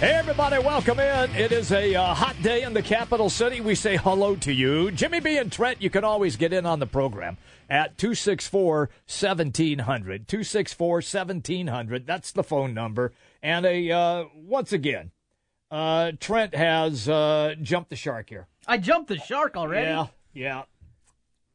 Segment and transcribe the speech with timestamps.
[0.00, 1.30] Hey, everybody, welcome in.
[1.36, 3.60] It is a uh, hot day in the capital city.
[3.60, 4.90] We say hello to you.
[4.90, 7.36] Jimmy B and Trent, you can always get in on the program
[7.68, 10.26] at 264 1700.
[10.26, 12.06] 264 1700.
[12.06, 13.12] That's the phone number.
[13.42, 15.10] And a uh, once again,
[15.70, 18.46] uh, Trent has uh, jumped the shark here.
[18.66, 19.88] I jumped the shark already.
[19.88, 20.62] Yeah, yeah.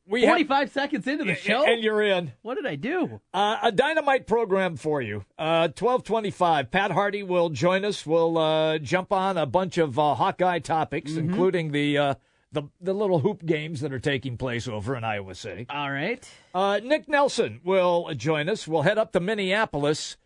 [0.07, 1.65] We 45 have, seconds into the show.
[1.65, 2.31] And you're in.
[2.43, 3.21] What did I do?
[3.33, 5.25] Uh, a dynamite program for you.
[5.37, 6.69] Uh, 1225.
[6.69, 8.05] Pat Harty will join us.
[8.05, 11.29] We'll uh, jump on a bunch of uh, Hawkeye topics, Mm-hmm.
[11.29, 12.15] including the, uh,
[12.51, 15.65] the the little hoop games that are taking place over in Iowa City.
[15.69, 16.27] All right.
[16.53, 18.67] Uh, Nick Nelson will join us.
[18.67, 20.17] We'll head up to Minneapolis,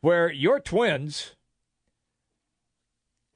[0.00, 1.34] where your twins.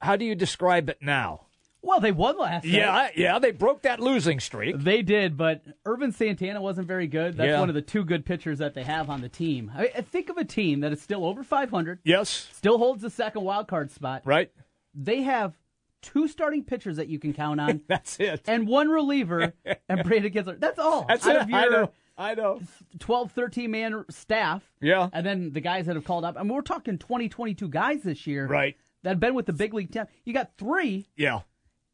[0.01, 1.47] How do you describe it now?
[1.81, 2.73] Well, they won last night.
[2.73, 4.77] Yeah, yeah, they broke that losing streak.
[4.77, 7.37] They did, but Ervin Santana wasn't very good.
[7.37, 7.59] That's Yeah.
[7.59, 9.71] one of the two good pitchers that they have on the team.
[9.73, 13.09] I, I think of a team that is still over 500, Yes, still holds the
[13.09, 14.23] second wild card spot.
[14.25, 14.51] right.
[14.93, 15.57] They have
[16.01, 18.41] two starting pitchers that you can count on, That's it.
[18.47, 19.53] and one reliever,
[19.89, 20.59] and Brandon Kintzler.
[20.59, 21.05] That's all.
[21.07, 21.41] That's Out it.
[21.43, 21.91] of I know.
[22.17, 22.59] I know.
[22.99, 24.69] 12, 13 man staff.
[24.81, 25.07] Yeah.
[25.13, 26.35] And then the guys that have called up.
[26.37, 28.45] I mean, we're talking 20, 22 guys this year.
[28.45, 28.75] Right.
[29.03, 30.03] That have been with the big league team.
[30.25, 31.07] You got three.
[31.15, 31.39] Yeah,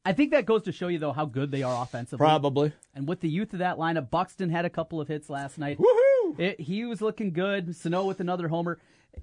[0.05, 2.23] I think that goes to show you, though, how good they are offensively.
[2.23, 2.71] probably.
[2.93, 5.79] And with the youth of that lineup, Buxton had a couple of hits last night.
[5.79, 6.39] Woohoo!
[6.39, 7.75] It, he was looking good.
[7.75, 8.77] Sano with another homer.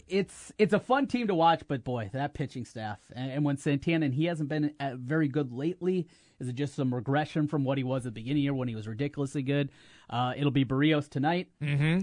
[0.08, 2.98] It's it's a fun team to watch, but boy, that pitching staff.
[3.14, 6.08] And, and when Santana, and he hasn't been very good lately.
[6.40, 8.54] Is it just some regression from what he was at the beginning of the year
[8.54, 9.70] when he was ridiculously good?
[10.10, 11.50] Uh, it'll be Berrios tonight.
[11.62, 12.00] Mm-hmm.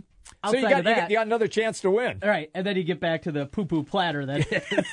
[0.49, 2.19] So you got, of you got you got another chance to win.
[2.23, 4.85] all right, and then you get back to the poo poo platter that is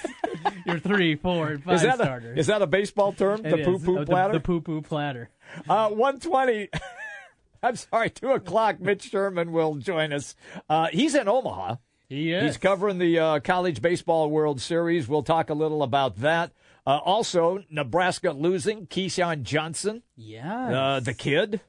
[0.66, 3.44] your three, four, and five Is that a is that a baseball term?
[3.46, 4.32] It The poo poo Uh, the- platter.
[4.32, 5.30] The poo poo platter.
[5.68, 6.68] Uh, one twenty.
[7.62, 8.80] I'm sorry, two o'clock.
[8.80, 10.34] Mitch Sherman will join us.
[10.68, 11.76] Uh, he's in Omaha.
[12.08, 12.42] He is.
[12.44, 15.08] He's covering the uh, College Baseball World Series.
[15.08, 16.52] We'll talk a little about that.
[16.86, 18.86] Uh, also, Nebraska losing.
[18.86, 20.68] Keyshawn Johnson, Yeah.
[20.80, 21.60] uh, the kid,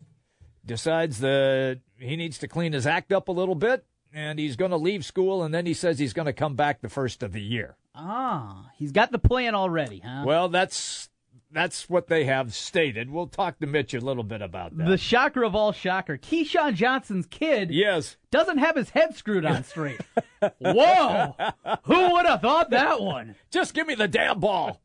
[0.66, 4.72] decides that he needs to clean his act up a little bit, and he's going
[4.72, 7.34] to leave school, and then he says he's going to come back the first of
[7.34, 7.76] the year.
[7.96, 10.24] ah, he's got the plan already, huh?
[10.24, 11.10] Well, that's
[11.52, 13.10] that's what they have stated.
[13.10, 14.88] We'll talk to Mitch a little bit about that.
[14.88, 18.18] The shocker of all shocker, Keyshawn Johnson's kid yes.
[18.32, 20.02] doesn't have his head screwed on straight.
[20.60, 21.36] Whoa!
[21.84, 23.36] Who would have thought that one?
[23.52, 24.82] Just give me the damn ball.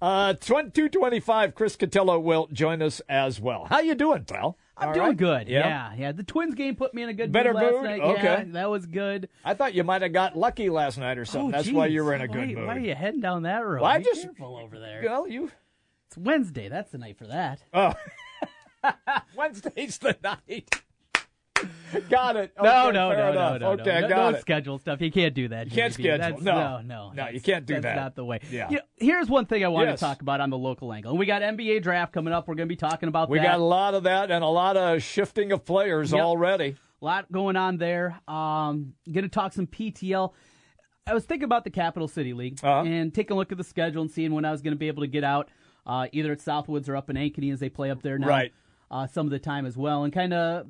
[0.00, 3.64] Uh, 225, Chris Cotillo will join us as well.
[3.68, 4.56] How you doing, pal?
[4.76, 5.16] I'm All doing right?
[5.16, 5.48] good.
[5.48, 5.66] Yeah?
[5.66, 5.94] Yeah.
[5.98, 7.82] yeah, The Twins game put me in a good Better mood last mood?
[7.82, 8.00] night.
[8.00, 8.22] Okay.
[8.22, 9.28] Yeah, that was good.
[9.44, 11.48] I thought you might have got lucky last night or something.
[11.52, 12.66] Oh, That's why you were in a good why, mood.
[12.68, 13.80] Why are you heading down that road?
[13.82, 15.02] Well, I Be just- careful over there.
[15.04, 15.50] Well, you.
[16.18, 16.68] Wednesday.
[16.68, 17.62] That's the night for that.
[17.72, 17.94] Oh.
[19.36, 20.68] Wednesday's the night.
[22.08, 22.52] got it.
[22.62, 23.60] No, Okay, no, no, no, enough.
[23.60, 24.40] no, Okay, no, I got no it.
[24.40, 25.00] schedule stuff.
[25.00, 25.66] You can't do that.
[25.66, 26.18] You can't schedule.
[26.18, 26.54] That's- No.
[26.54, 27.96] no, no, No, you can't do that's that.
[27.96, 28.38] not the way.
[28.50, 28.68] Yeah.
[28.70, 29.98] You know, here's one thing I want Yes.
[29.98, 31.16] to talk about on the local angle.
[31.16, 32.46] We got NBA draft coming up.
[32.46, 33.32] We're going to be talking about that.
[33.32, 33.44] We that.
[33.46, 36.20] got a lot of that and a lot of shifting of players Yep.
[36.22, 36.76] already.
[37.00, 38.20] A lot going on there.
[38.28, 40.34] Um, going to talk some PTL.
[41.06, 42.82] I was thinking about the Capital City League Uh-huh.
[42.86, 44.88] and taking a look at the schedule and seeing when I was going to be
[44.88, 45.48] able to get out,
[45.88, 48.28] uh, either at Southwoods or up in Ankeny as they play up there now.
[48.28, 48.52] Right.
[48.90, 50.66] Uh, some of the time as well, and kind of,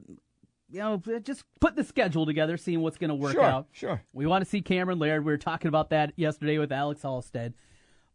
[0.71, 3.67] you know, just put the schedule together, seeing what's going to work Sure, out.
[3.73, 4.03] sure.
[4.13, 5.25] We want to see Cameron Lard.
[5.25, 7.55] We were talking about that yesterday with Alex Halstead.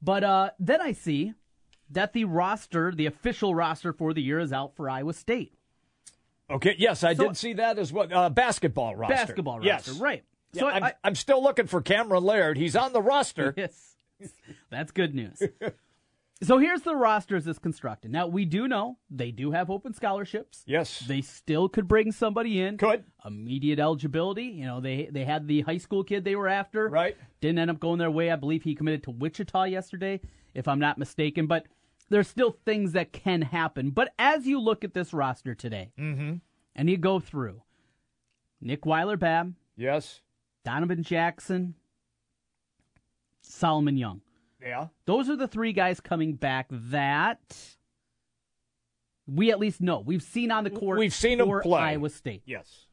[0.02, 1.34] But uh, then I see
[1.90, 5.54] that the roster, the official roster for the year, is out for Iowa State.
[6.50, 8.08] Okay, yes, I So- did see that as well.
[8.12, 9.16] Uh, basketball roster.
[9.16, 9.88] Basketball Yes.
[9.88, 10.24] roster, right.
[10.52, 12.58] Yeah, So I'm, I, I'm still looking for Cameron Lard.
[12.58, 13.54] He's on the roster.
[13.58, 13.96] Yes.
[14.70, 15.42] That's good news.
[16.44, 18.12] so here's the roster as it's constructed.
[18.12, 20.64] Now, we do know they do have open scholarships.
[20.68, 21.00] Yes.
[21.00, 22.78] They still could bring somebody in.
[22.78, 23.04] Could.
[23.26, 24.44] Immediate eligibility.
[24.46, 26.90] You know, they they had the high school kid they were after.
[26.90, 27.18] Right.
[27.42, 28.30] Didn't end up going their way.
[28.32, 30.22] I believe he committed to Wichita yesterday,
[30.54, 31.48] if I'm not mistaken.
[31.48, 31.66] But
[32.10, 33.90] there's still things that can happen.
[33.90, 36.36] But as you look at this roster today, Mm-hmm.
[36.76, 37.62] and you go through
[38.62, 40.22] Nick Weiler Babb, Yes.
[40.66, 41.76] Donovan Jackson,
[43.42, 44.22] Solomon Young.
[44.64, 44.88] Yeah.
[45.06, 47.56] Those are the three guys coming back that
[49.28, 50.00] we at least know.
[50.00, 51.82] We've seen on the court We've seen 'em for play.
[51.82, 52.44] Iowa State.
[52.46, 52.88] Yes.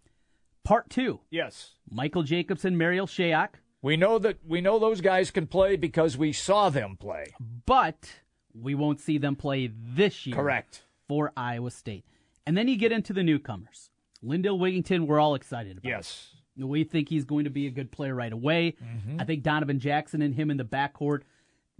[0.64, 1.74] Part two, Yes.
[1.90, 3.54] Michael Jacobson, Marial Shayok.
[3.82, 7.26] We know that we know those guys can play because we saw them play.
[7.66, 8.20] but
[8.52, 10.34] we won't see them play this year.
[10.36, 10.84] Correct.
[11.08, 12.04] For Iowa State.
[12.46, 13.90] And then you get into the newcomers.
[14.22, 15.88] Lindell Wigginton, we're all excited about.
[15.88, 16.34] Yes.
[16.56, 18.74] We think he's going to be a good player right away.
[18.84, 19.20] Mm-hmm.
[19.20, 21.22] I think Donovan Jackson and him in the backcourt,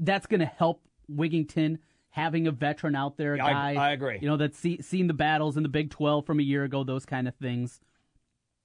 [0.01, 0.83] that's going to help
[1.15, 3.75] Wigginton having a veteran out there, a I- guy.
[3.89, 4.19] I agree.
[4.21, 6.83] You know, that's see, seen the battles in the Big 12 from a year ago,
[6.83, 7.81] those kind of things.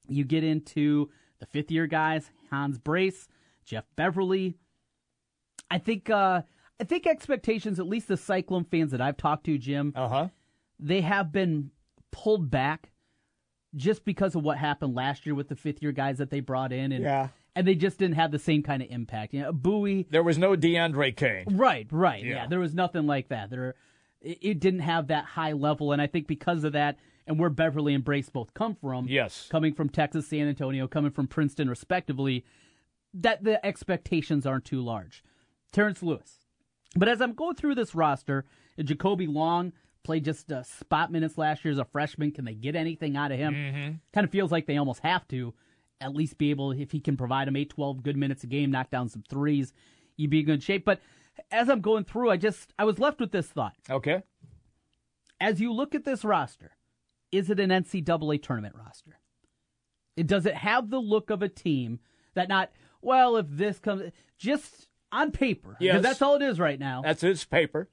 [0.08, 1.10] You get into
[1.40, 3.28] the fifth year guys, Hans Brase,
[3.66, 4.56] Jeff Beverly.
[5.70, 6.42] I think uh,
[6.80, 10.28] I think expectations, at least the Cyclone fans that I've talked to, Jim, Uh huh.
[10.80, 11.72] they have been
[12.12, 12.92] pulled back
[13.76, 16.72] just because of what happened last year with the fifth year guys that they brought
[16.72, 17.30] in and Yeah.
[17.56, 19.34] And they just didn't have the same kind of impact.
[19.34, 21.46] You know, Bowie There was no DeAndre Kane.
[21.58, 22.24] Right, right.
[22.24, 22.36] Yeah.
[22.36, 22.48] Yeah.
[22.48, 23.50] there was nothing like that.
[23.50, 23.76] There
[24.22, 26.98] it it didn't have that high level and I think because of that
[27.28, 29.48] and where Beverly and Brase both come from, Yes.
[29.50, 32.44] coming from Texas, San Antonio, coming from Princeton respectively,
[33.14, 35.24] that the expectations aren't too large.
[35.72, 36.40] Terrence Lewis.
[36.96, 38.46] But as I'm going through this roster,
[38.80, 39.74] Jakolby Long
[40.04, 42.32] played just uh, spot minutes last year as a freshman.
[42.32, 43.54] Can they get anything out of him?
[43.54, 43.92] Mm-hmm.
[44.14, 45.54] Kind of feels like they almost have to
[46.02, 48.72] at least be able, if he can provide him 8, 12 good minutes a game,
[48.72, 49.74] knock down some threes,
[50.18, 50.86] you'd be in good shape.
[50.86, 51.00] But
[51.52, 53.76] as I'm going through, I just, I was left with this thought.
[53.90, 54.24] Okay.
[55.40, 56.72] As you look at this roster,
[57.32, 59.20] is it an NCAA tournament roster?
[60.16, 62.00] It does it have the look of a team
[62.36, 62.72] that not
[63.02, 66.02] well if this comes just on paper because Yes.
[66.04, 67.02] that's all it is right now.
[67.02, 67.90] That's his paper.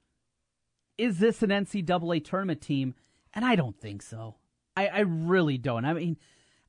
[0.97, 2.95] is this an NCAA tournament team?
[3.33, 4.35] And I don't think so.
[4.77, 5.85] I, I really don't.
[5.85, 6.17] I mean,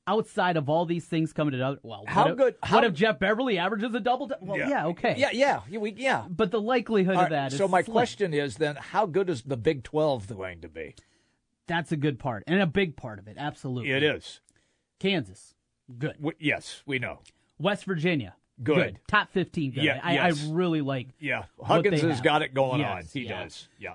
[0.07, 2.95] outside of all these things coming together, well, How what if, good- how- what if
[2.95, 4.27] Jeff Beverly averages a double?
[4.29, 6.27] dou- Well, yeah, okay, Yeah, yeah, yeah, we, yeah.
[6.29, 7.93] But the likelihood All of right, that is so my slim.
[7.93, 10.95] question is then, how good is the Big Twelve going to be?
[11.67, 13.37] That's a good part and a big part of it.
[13.39, 14.41] Absolutely, It is.
[15.01, 15.55] Kansas,
[15.99, 16.15] good.
[16.17, 17.21] W- yes, we know.
[17.59, 19.01] West Virginia, Good.
[19.09, 19.83] Top fifteen, good.
[19.85, 20.45] Yeah, I, yes.
[20.47, 21.09] I really like.
[21.19, 23.03] Yeah, what Huggins has got it going Yes, on.
[23.13, 23.43] He yeah.
[23.45, 23.69] does.
[23.81, 23.95] Yeah,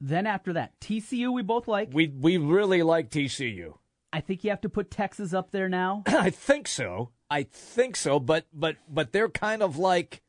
[0.00, 1.88] Then after that, TCU we both like.
[1.92, 3.74] we we really like TCU.
[4.14, 6.04] I think you have to put Texas up there now.
[6.06, 7.10] I think so.
[7.28, 8.20] I think so.
[8.20, 10.22] But but but they're kind of like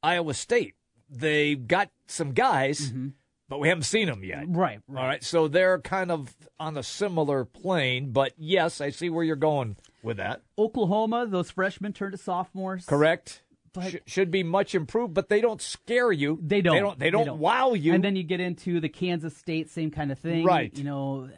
[0.00, 0.74] Iowa State.
[1.10, 3.08] They got some guys, mm-hmm.
[3.48, 4.44] but we haven't seen them yet.
[4.46, 5.00] right, right.
[5.00, 8.12] All right, so they're kind of on a similar plane.
[8.12, 10.42] But yes, I see where you're going with that.
[10.56, 12.86] Oklahoma, those freshmen turned to sophomores.
[12.86, 13.42] Correct.
[13.72, 16.38] But- Sh- should be much improved, but they don't scare you.
[16.42, 16.74] They don't.
[16.74, 16.98] They don't.
[16.98, 17.94] They don't, wow you.
[17.94, 20.44] And then you get into the Kansas State, same kind of thing.
[20.44, 20.76] Right.
[20.76, 21.30] You know,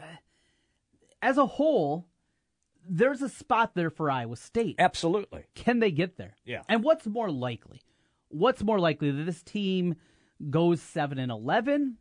[1.25, 2.07] as a whole,
[2.87, 4.77] there's a spot there for Iowa State.
[4.79, 5.45] Absolutely.
[5.55, 6.37] Can they get there?
[6.45, 6.63] Yeah.
[6.69, 7.81] And what's more likely?
[8.29, 9.95] What's more likely that this team
[10.51, 11.97] goes seven and eleven,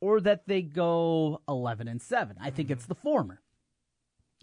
[0.00, 2.36] or that they go eleven and seven?
[2.38, 2.74] I think mm-hmm.
[2.74, 3.40] it's the former.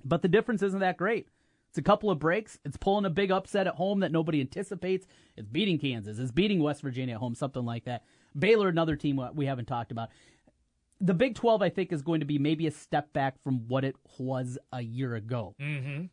[0.04, 1.27] But the difference isn't that great.
[1.69, 2.57] It's a couple of breaks.
[2.65, 5.06] It's pulling a big upset at home that nobody anticipates.
[5.38, 6.18] It's beating Kansas.
[6.18, 8.04] It's beating West Virginia at home, something like that.
[8.38, 10.09] Baylor, another team we haven't talked about.
[11.01, 13.83] The Big 12, I think, is going to be maybe a step back from what
[13.83, 15.56] it was a year ago.
[15.59, 16.06] Mm-hmm.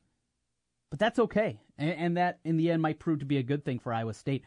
[0.90, 1.60] But that's okay.
[1.76, 4.14] And, and that, in the end, might prove to be a good thing for Iowa
[4.14, 4.44] State.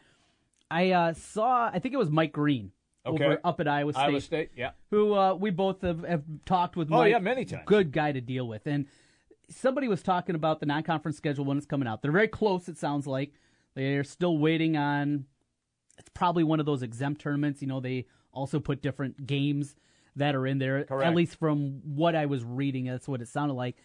[0.70, 2.72] I uh, saw, I think it was Mike Green
[3.04, 3.24] Okay.
[3.24, 4.50] over up at Iowa State, Iowa State.
[4.56, 4.70] Yeah.
[4.90, 6.92] who uh, we both have, have talked with.
[6.92, 7.64] Oh, yeah, many times.
[7.66, 8.66] Good guy to deal with.
[8.66, 8.86] And
[9.50, 12.02] somebody was talking about the non-conference schedule when it's coming out.
[12.02, 12.68] They're very close.
[12.68, 13.32] It sounds like
[13.74, 15.24] they're still waiting on.
[15.98, 17.60] It's probably one of those exempt tournaments.
[17.60, 19.74] You know, they also put different games
[20.16, 20.84] that are in there.
[20.84, 21.06] Correct.
[21.06, 23.76] At least from what I was reading, that's what it sounded like.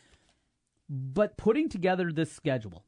[0.90, 2.86] But putting together this schedule,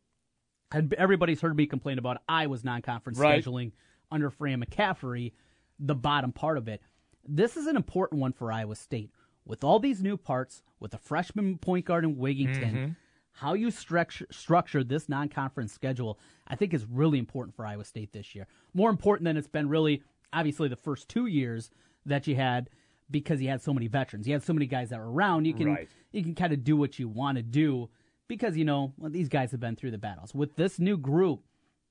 [0.72, 3.44] and everybody's heard me complain about Iowa's non-conference Right.
[3.44, 3.72] scheduling
[4.12, 5.34] under Fran McCaffery,
[5.80, 6.82] the bottom part of it.
[7.28, 9.12] This is an important one for Iowa State.
[9.46, 12.92] With all these new parts, with a freshman point guard in Wigginton, mm-hmm.
[13.32, 18.12] how you structure, structure this non-conference schedule, I think is really important for Iowa State
[18.14, 18.48] this year.
[18.74, 21.72] More important than it's been really, obviously, the first two years
[22.06, 22.70] that you had
[23.12, 24.26] because he had so many veterans.
[24.26, 25.46] He had so many guys that were around.
[25.46, 25.90] You can Right.
[26.12, 27.90] you can kind of do what you want to do
[28.28, 30.34] because you know well, these guys have been through the battles.
[30.36, 31.44] With this new group,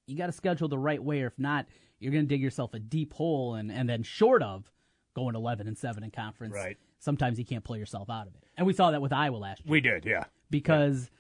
[0.07, 1.67] you got to schedule the right way, or if not,
[1.99, 4.71] you're going to dig yourself a deep hole, and and then short of
[5.15, 6.77] going 11 and seven in conference, Right.
[7.01, 9.65] Sometimes you can't pull yourself out of it, and we saw that with Iowa last
[9.65, 10.05] year We did.
[10.05, 10.25] Yeah.
[10.51, 11.11] because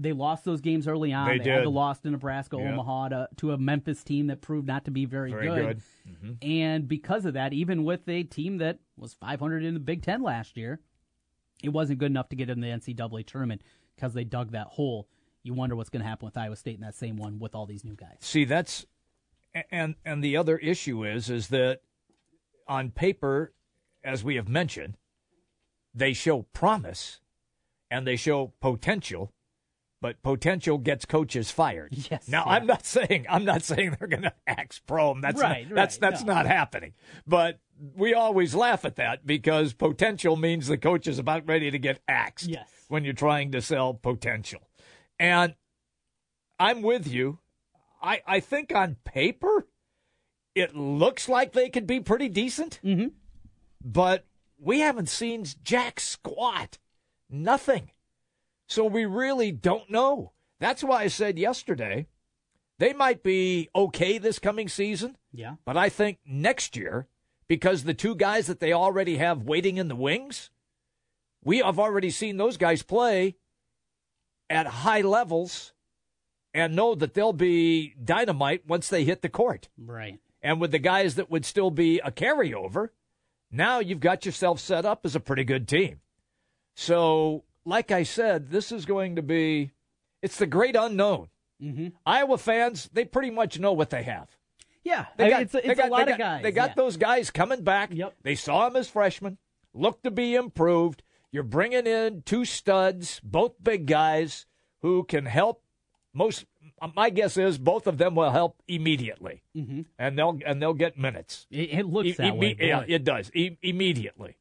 [0.00, 1.28] they lost those games early on.
[1.28, 1.66] They had did.
[1.66, 2.72] loss to Nebraska, Yeah.
[2.72, 5.40] Omaha, to, to a Memphis team that proved not to be very, good.
[5.42, 5.82] Very good.
[6.06, 6.14] good.
[6.14, 6.50] Mm-hmm.
[6.50, 10.22] And because of that, even with a team that was 500 in the Big Ten
[10.22, 10.80] last year,
[11.62, 13.62] it wasn't good enough to get in the NCAA tournament
[13.94, 15.06] because they dug that hole.
[15.42, 17.66] You wonder what's going to happen with Iowa State in that same one with all
[17.66, 18.16] these new guys.
[18.20, 18.86] See, that's
[19.70, 21.80] and and the other issue is is that
[22.66, 23.52] on paper,
[24.02, 24.96] as we have mentioned,
[25.94, 27.20] they show promise
[27.90, 29.32] and they show potential,
[30.00, 31.92] but potential gets coaches fired.
[32.10, 32.52] Yes, Now yeah.
[32.52, 35.20] I'm not saying I'm not saying they're going to axe Prohm.
[35.22, 36.34] That's Right, not, that's that's no.
[36.34, 36.94] not happening.
[37.26, 37.60] But
[37.96, 42.00] we always laugh at that because potential means the coach is about ready to get
[42.08, 42.68] axed Yes.
[42.88, 44.60] when you're trying to sell potential.
[45.18, 45.54] And
[46.58, 47.38] I'm with you.
[48.02, 49.66] I, I think on paper,
[50.54, 52.80] it looks like they could be pretty decent.
[52.84, 53.08] Mm-hmm.
[53.82, 54.26] But
[54.58, 56.78] we haven't seen jack squat.
[57.30, 57.90] Nothing.
[58.70, 60.30] So we really don't know.
[60.60, 62.06] That's why I said yesterday
[62.78, 65.16] they might be okay this coming season.
[65.32, 65.56] Yeah.
[65.64, 67.08] But I think next year,
[67.48, 70.50] because the two guys that they already have waiting in the wings,
[71.42, 73.34] we have already seen those guys play
[74.48, 75.72] at high levels
[76.54, 79.68] and know that they'll be dynamite once they hit the court.
[79.76, 80.20] Right.
[80.40, 82.90] And with the guys that would still be a carryover,
[83.50, 86.00] now you've got yourself set up as a pretty good team.
[86.76, 89.70] So, like I said, this is going to be
[90.22, 91.28] it's the great unknown.
[91.62, 91.88] Mm-hmm.
[92.06, 94.28] Iowa fans, they pretty much know what they have.
[94.82, 96.42] Yeah, They I mean, got, it's a, they got- a lot they of got- guys.
[96.42, 96.74] They got yeah.
[96.76, 97.90] those guys coming back.
[97.92, 98.14] Yep.
[98.22, 99.36] They saw him as freshmen,
[99.74, 101.02] looked to be improved.
[101.32, 104.46] You're bringing in two studs, both big guys
[104.82, 105.62] who can help.
[106.14, 106.44] Most,
[106.96, 109.84] my guess is both of them will help immediately, Mhm.
[109.98, 111.46] and they'll and they'll get minutes.
[111.50, 112.56] It, it looks E- that way.
[112.58, 114.38] yeah, it does E- immediately.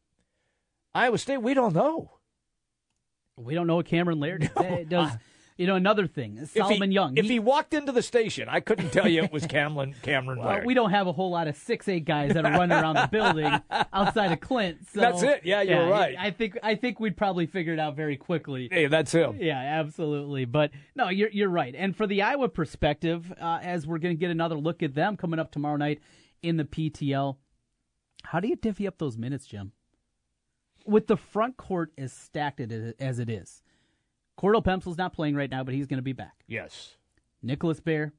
[0.95, 2.18] Iowa State, we don't know.
[3.39, 4.49] We don't know what Cameron Lard
[4.89, 5.11] does.
[5.57, 7.17] You know, another thing, Solomon if he, Young.
[7.17, 10.39] If he- he walked into the station, I couldn't tell you it was Cameron Cameron
[10.39, 10.65] Well, Lard.
[10.65, 13.09] we don't have a whole lot of six eight guys that are running around the
[13.11, 13.59] building
[13.93, 14.87] outside of Clint.
[14.93, 15.41] So, That's it.
[15.43, 16.15] Yeah, you're right.
[16.17, 18.69] I think I think we'd probably figure it out very quickly.
[18.71, 19.35] hey, that's him.
[19.41, 20.45] Yeah, absolutely.
[20.45, 21.75] But no, you're you're right.
[21.77, 25.17] And for the Iowa perspective, uh, as we're going to get another look at them
[25.17, 25.99] coming up tomorrow night
[26.41, 27.35] in the PTL,
[28.23, 29.73] how do you divvy up those minutes, Jim?
[30.85, 33.61] With the front court as stacked as it is,
[34.39, 36.43] Cordell Pemsl's not playing right now, but he's going to be back.
[36.47, 36.95] Yes.
[37.43, 38.13] Nicholas Baer.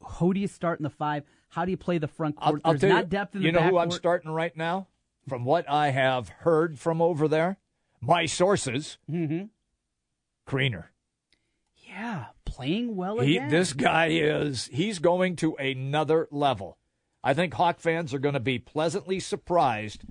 [0.00, 1.24] Who do you start in the five?
[1.48, 2.62] How do you play the front I'll, court?
[2.64, 4.88] I'll There's not you, depth in the you know who I'm starting right now?
[5.28, 7.56] From what I have heard from over there,
[8.00, 9.48] my sources, Mhm.
[10.46, 10.84] Kriener.
[11.88, 13.48] Yeah, playing well He, again.
[13.48, 16.78] this guy is, he's going to another level.
[17.24, 20.04] I think Hawk fans are going to be pleasantly surprised.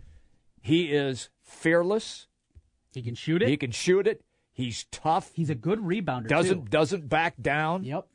[0.62, 2.28] He is fearless.
[2.94, 3.50] he can shoot it.
[3.50, 4.22] He can shoot it.
[4.52, 5.32] He's tough.
[5.34, 6.28] He's a good rebounder.
[6.28, 6.70] doesn't too.
[6.70, 7.84] doesn't back down.
[7.84, 8.08] Yep.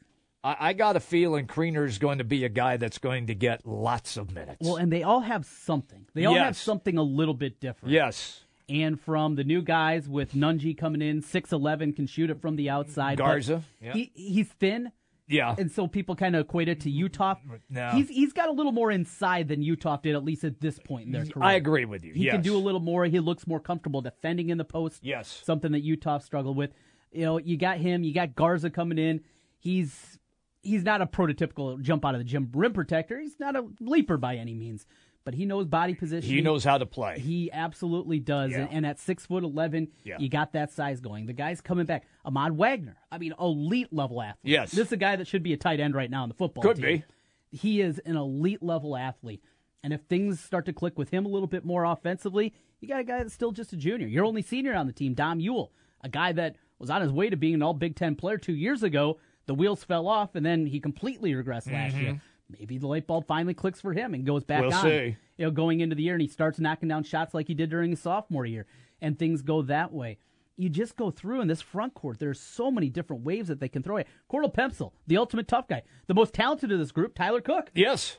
[0.42, 3.66] I, I got a feeling Kriener's going to be a guy that's going to get
[3.66, 4.56] lots of minutes.
[4.66, 6.06] Well, and they all have something.
[6.14, 7.92] They all have something a little bit different.
[7.92, 12.40] yes, And from the new guys with Nunge coming in, six eleven can shoot it
[12.40, 13.18] from the outside.
[13.18, 13.92] Garza, yeah.
[13.92, 14.92] He he's thin,
[15.30, 15.54] yeah.
[15.58, 17.36] and so people kind of equate it to Utah.
[17.68, 17.90] No.
[17.90, 21.06] He's he's got a little more inside than Utah did, at least at this point
[21.06, 21.44] in their career.
[21.44, 22.12] I agree with you.
[22.12, 22.32] He yes.
[22.32, 23.04] can do a little more.
[23.04, 25.00] He looks more comfortable defending in the post.
[25.02, 25.42] Yes.
[25.44, 26.72] something that Utah struggled with.
[27.12, 28.04] You know, you got him.
[28.04, 29.20] You got Garza coming in.
[29.58, 30.18] He's
[30.62, 33.18] he's not a prototypical jump out of the gym rim protector.
[33.18, 34.86] He's not a leaper by any means,
[35.24, 36.30] but he knows body position.
[36.30, 37.18] He knows how to play.
[37.18, 38.52] He absolutely does.
[38.52, 38.60] Yeah.
[38.60, 40.18] And, and at six foot eleven, Yeah.
[40.18, 41.26] you got that size going.
[41.26, 42.06] The guy's coming back.
[42.24, 42.96] Ahmad Wagner.
[43.12, 44.50] I mean, elite level athlete.
[44.50, 44.72] Yes.
[44.72, 46.62] This is a guy that should be a tight end right now in the football
[46.62, 47.04] Could team.
[47.50, 49.42] He is an elite level athlete.
[49.82, 53.00] And if things start to click with him a little bit more offensively, you got
[53.00, 54.06] a guy that's still just a junior.
[54.06, 55.70] Your only senior on the team, Dom Uhl,
[56.02, 58.54] a guy that was on his way to being an all Big Ten player two
[58.54, 59.18] years ago.
[59.46, 62.00] The wheels fell off, and then he completely regressed last mm-hmm.
[62.00, 62.22] year.
[62.58, 64.62] Maybe the light bulb finally clicks for him and goes back.
[64.62, 64.82] We'll on.
[64.82, 65.16] see.
[65.36, 67.70] You know, going into the year, and he starts knocking down shots like he did
[67.70, 68.66] during his sophomore year,
[69.00, 70.18] and things go that way.
[70.56, 72.18] You just go through in this front court.
[72.18, 74.06] There's so many different waves that they can throw at.
[74.30, 77.70] Cordell Pemsl, the ultimate tough guy, the most talented of this group, Tyler Cook.
[77.74, 78.18] yes.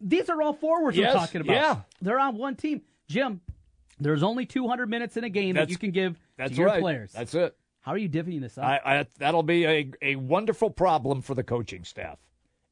[0.00, 1.54] These are all forwards Yes, we're talking about.
[1.54, 1.80] yeah.
[2.00, 2.82] They're on one team.
[3.08, 3.40] Jim,
[3.98, 6.80] there's only 200 minutes in a game that you can give That's to your right.
[6.80, 7.12] players.
[7.12, 7.56] That's it.
[7.80, 8.64] How are you divvying this up?
[8.64, 12.18] I, I, that'll be a, a wonderful problem for the coaching staff.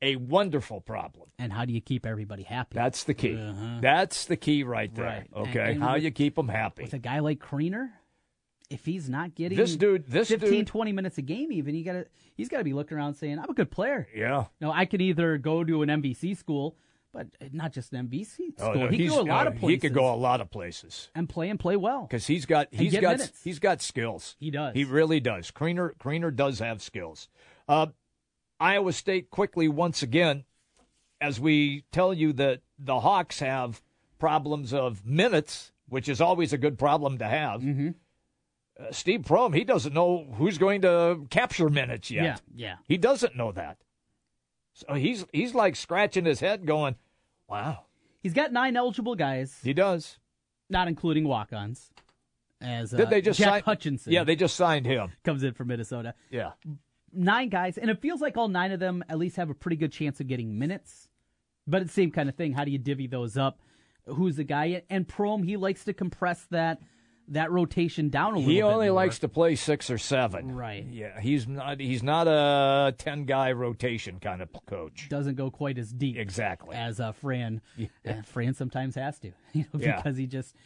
[0.02, 1.28] A wonderful problem.
[1.38, 2.74] and how do you keep everybody happy?
[2.74, 3.38] That's the key.
[3.80, 5.04] That's the key right there.
[5.04, 5.28] Right.
[5.48, 5.60] Okay.
[5.60, 6.82] And- and How with- you keep them happy.
[6.82, 7.90] With a guy like Kriener,
[8.68, 11.84] if he's not getting This dude- this 15, dude- 20 minutes a game, even, you
[11.84, 14.08] gotta, he's got to be looking around saying, I'm a good player.
[14.14, 14.46] yeah.
[14.60, 16.76] No, I could either go to an MVC school,
[17.12, 18.70] but not just an MVC school.
[18.70, 19.70] Oh, no, he could go a lot oh, of places.
[19.74, 22.02] He could go a lot of places and play and play well.
[22.02, 23.42] because he's got he's got minutes.
[23.44, 24.36] he's got skills.
[24.40, 24.74] He does.
[24.74, 25.50] He really does.
[25.50, 27.28] Kriener Kriener does have skills.
[27.68, 27.88] Uh,
[28.60, 30.44] Iowa State quickly once again,
[31.20, 33.82] as we tell you that the Hawks have
[34.18, 37.60] problems of minutes, which is always a good problem to have.
[37.60, 37.90] Mm-hmm.
[38.80, 42.24] Uh, Steve Prohm, he doesn't know who's going to capture minutes yet.
[42.24, 42.74] Yeah, yeah.
[42.88, 43.78] He doesn't know that.
[44.74, 46.96] So he's he's like scratching his head, going,
[47.48, 47.84] "Wow."
[48.22, 50.18] He's got nine eligible guys, He does.
[50.70, 51.90] not including walk-ons.
[52.60, 55.10] As uh, Did they just Jack sign Hutchinson Yeah, they just signed him.
[55.24, 56.14] comes in from Minnesota.
[56.30, 56.52] Yeah.
[57.12, 59.76] Nine guys, and it feels like all nine of them at least have a pretty
[59.76, 61.08] good chance of getting minutes.
[61.66, 62.52] But it's the same kind of thing.
[62.54, 63.60] How do you divvy those up?
[64.06, 64.82] Who's the guy?
[64.90, 66.80] And Prohm, he likes to compress that
[67.28, 70.52] that rotation down a little He only likes to play six or seven.
[70.56, 70.84] Right.
[70.90, 71.78] Yeah, he's not.
[71.80, 75.08] He's not a ten guy rotation kind of coach.
[75.08, 76.74] doesn't go quite as deep Exactly.
[76.74, 77.60] as uh, Fran.
[78.04, 79.96] Uh, Fran sometimes has to, you know, Yeah.
[79.96, 80.56] because he just.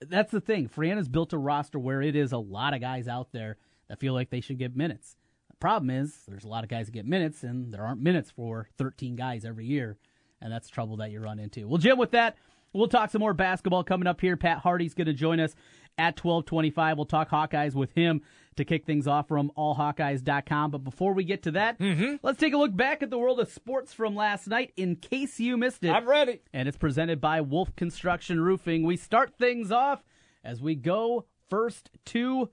[0.00, 0.66] That's the thing.
[0.68, 3.56] Fran has built a roster where it is a lot of guys out there
[3.88, 5.16] that feel like they should get minutes.
[5.62, 8.68] Problem is there's a lot of guys that get minutes, and there aren't minutes for
[8.78, 9.96] 13 guys every year,
[10.40, 11.68] and that's trouble that you run into.
[11.68, 12.36] Well, Jim, with that,
[12.72, 14.36] we'll talk some more basketball coming up here.
[14.36, 15.54] Pat Harty's going to join us
[15.96, 16.96] at 12:25.
[16.96, 18.22] We'll talk Hawkeyes with him
[18.56, 20.72] to kick things off from allhawkeyes.com.
[20.72, 22.16] But before we get to that, mm-hmm.
[22.24, 25.38] let's take a look back at the world of sports from last night in case
[25.38, 25.90] you missed it.
[25.90, 26.40] I'm ready.
[26.52, 28.82] and it's presented by Wolf Construction Roofing.
[28.82, 30.02] We start things off
[30.42, 32.50] as we go first to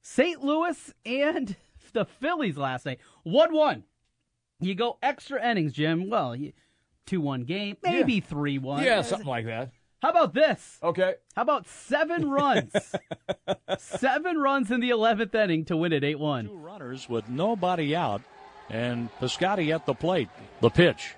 [0.00, 0.42] St.
[0.42, 1.54] Louis and
[1.92, 2.98] the Phillies last night.
[3.24, 3.84] 1 1.
[4.60, 6.08] You go extra innings, Jim.
[6.10, 6.36] Well,
[7.06, 8.82] 2 1 game, maybe 3 1.
[8.84, 9.70] Yeah, something like that.
[10.00, 10.78] How about this?
[10.82, 11.14] Okay.
[11.34, 12.72] How about seven runs?
[13.78, 16.46] seven runs in the 11th inning to win it 8 1.
[16.46, 18.22] Two runners with nobody out,
[18.70, 20.28] and Piscotti at the plate.
[20.60, 21.14] The pitch.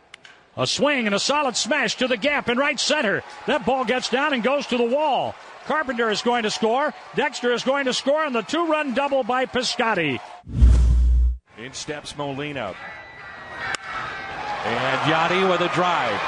[0.57, 3.23] A swing and a solid smash to the gap in right center.
[3.47, 5.35] That ball gets down and goes to the wall.
[5.66, 6.92] Carpenter is going to score.
[7.14, 10.19] Dexter is going to score on the two run double by Piscotti.
[11.57, 12.75] In steps Molina.
[14.64, 16.21] And Yadi with a drive.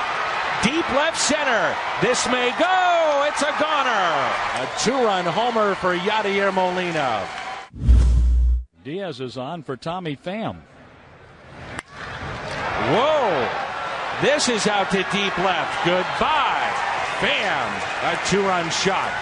[0.63, 1.75] Deep left center.
[2.01, 3.29] This may go.
[3.29, 3.91] It's a goner.
[3.91, 7.27] A two-run homer for Yadier Molina.
[8.85, 10.59] Diaz is on for Tommy Pham.
[12.93, 13.62] Whoa.
[14.23, 15.85] This is out to deep left.
[15.85, 16.73] Goodbye.
[17.21, 18.15] Bam.
[18.15, 19.13] A two-run shot.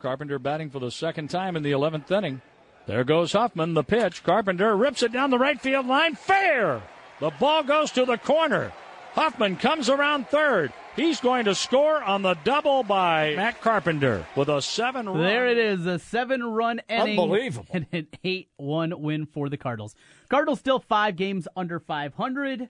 [0.00, 2.40] Carpenter batting for the second time in the 11th inning.
[2.86, 4.24] There goes Huffman, the pitch.
[4.24, 6.16] Carpenter rips it down the right field line.
[6.16, 6.82] Fair!
[7.20, 8.72] The ball goes to the corner.
[9.12, 10.72] Huffman comes around third.
[10.96, 15.18] He's going to score on the double by Matt Carpenter with a seven run.
[15.18, 17.66] There it is, a seven-run inning, Unbelievable.
[17.72, 19.94] and an eight-one win for the Cardinals.
[20.28, 22.68] Cardinals still five games under 500.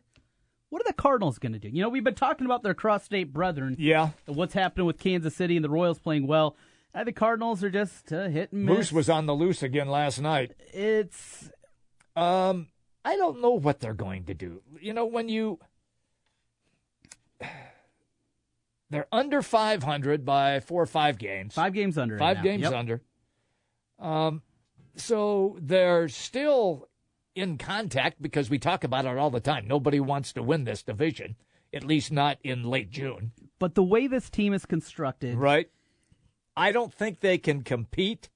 [0.71, 1.69] What are the Cardinals going to do?
[1.69, 3.77] You know, we've been talking about their cross-state brethren.
[3.79, 4.11] Yeah.
[4.27, 6.57] What's happening with Kansas City and the Royals playing well?
[6.95, 8.77] Uh, the Cardinals are just uh, hit and miss.
[8.77, 10.53] Moose was on the loose again last night.
[10.73, 11.51] It's
[12.17, 12.69] Um,
[13.05, 14.63] I don't know what they're going to do.
[14.81, 15.59] You know, when you
[18.91, 21.55] they're under 500 by four or five games.
[21.55, 22.15] five games under.
[22.17, 22.43] right Five now.
[22.43, 22.73] games Yep.
[22.73, 23.03] under.
[24.01, 24.43] Um,
[24.97, 26.89] so they're still
[27.35, 29.67] in contact because we talk about it all the time.
[29.67, 31.37] Nobody wants to win this division,
[31.73, 35.71] at least not in late June, But the way this team is constructed, right?
[36.57, 38.29] I don't think they can compete.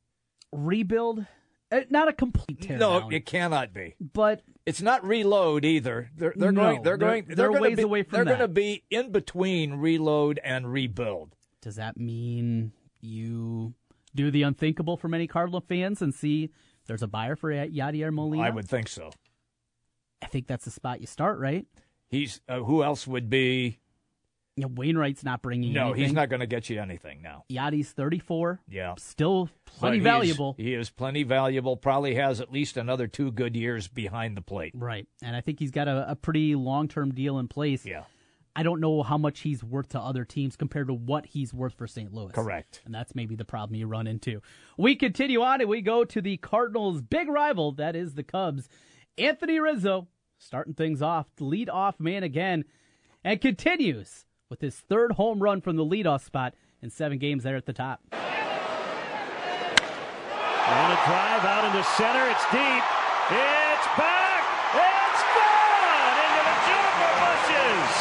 [0.53, 1.27] rebuild,
[1.73, 3.97] uh, not a complete tear No, it cannot be.
[4.01, 6.11] but It's not reload either.
[6.17, 8.39] They're they're No, going they're they're- going they're gonna ways be, away from They're going
[8.39, 11.35] to be in between reload and rebuild.
[11.61, 13.75] does that mean you
[14.15, 16.51] do the unthinkable for many Cardinal fans and see
[16.87, 18.45] there's a buyer for Yadier Molina?
[18.45, 19.11] I would think so.
[20.23, 21.67] I think that's the spot you start, right?
[22.09, 23.79] He's uh, who else would be?
[24.57, 26.03] You know, Wainwright's not bringing you No, anything.
[26.05, 27.45] he's not going to get you anything now.
[27.51, 28.95] Yadi's 34, Yeah.
[28.99, 30.55] still plenty But valuable.
[30.57, 31.77] He is plenty valuable.
[31.77, 34.73] Probably has at least another two good years behind the plate.
[34.77, 35.09] Right.
[35.23, 37.85] And I think he's got a, a pretty long term deal in place.
[37.85, 38.05] Yeah,
[38.57, 41.75] I don't know how much he's worth to other teams compared to what he's worth
[41.75, 42.13] for St.
[42.15, 42.33] Louis.
[42.33, 42.83] correct.
[42.85, 44.41] And that's maybe the problem you run into.
[44.79, 48.69] We continue on and we go to the Cardinals' big rival, that is the Cubs.
[49.19, 50.07] Anthony Rizzo
[50.39, 52.65] starting things off, lead off man again,
[53.25, 57.57] and continues with his third home run from the leadoff spot in seven games there
[57.57, 58.01] at the top.
[60.67, 62.25] And a drive out into center.
[62.31, 62.85] It's deep.
[63.31, 64.43] It's back.
[64.73, 67.93] It's gone into the juniper bushes.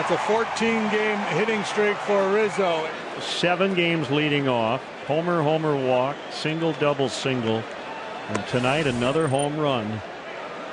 [0.00, 2.88] That's a 14 game hitting streak for Rizzo.
[3.20, 4.82] Seven games leading off.
[5.06, 6.16] Homer, homer, walk.
[6.30, 7.62] Single, double, single.
[8.28, 10.00] And tonight, another home run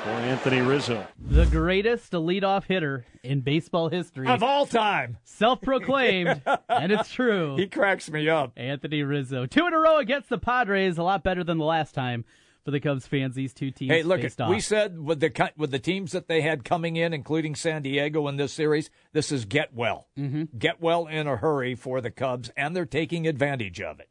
[0.02, 1.06] for Anthony Rizzo.
[1.20, 7.58] The greatest leadoff hitter in baseball history, Of all time, self proclaimed, and it's true.
[7.58, 8.54] he cracks me up.
[8.56, 9.46] Anthony Rizzo.
[9.46, 12.24] Two in a row against the Padres, a lot better than the last time
[12.68, 13.34] for the Cubs fans.
[13.34, 14.50] These two teams Hey, look, faced it, off.
[14.50, 18.28] we said with the with the teams that they had coming in, including San Diego
[18.28, 20.58] in this series, this is get well, mm-hmm.
[20.58, 24.10] get well in a hurry for the Cubs, and they're taking advantage of it.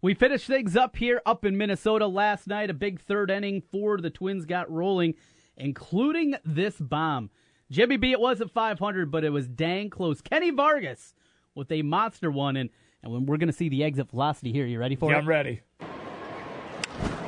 [0.00, 2.70] We finished things up here up in Minnesota last night.
[2.70, 5.14] A big third inning for the Twins got rolling,
[5.56, 7.30] including this bomb.
[7.70, 10.20] Jimmy B, it wasn't 500, but it was dang close.
[10.20, 11.14] Kenny Vargas
[11.54, 12.68] with a monster one, and,
[13.04, 14.66] and when we're going to see the exit velocity here.
[14.66, 15.20] You ready for Yeah, it?
[15.20, 15.60] I'm ready.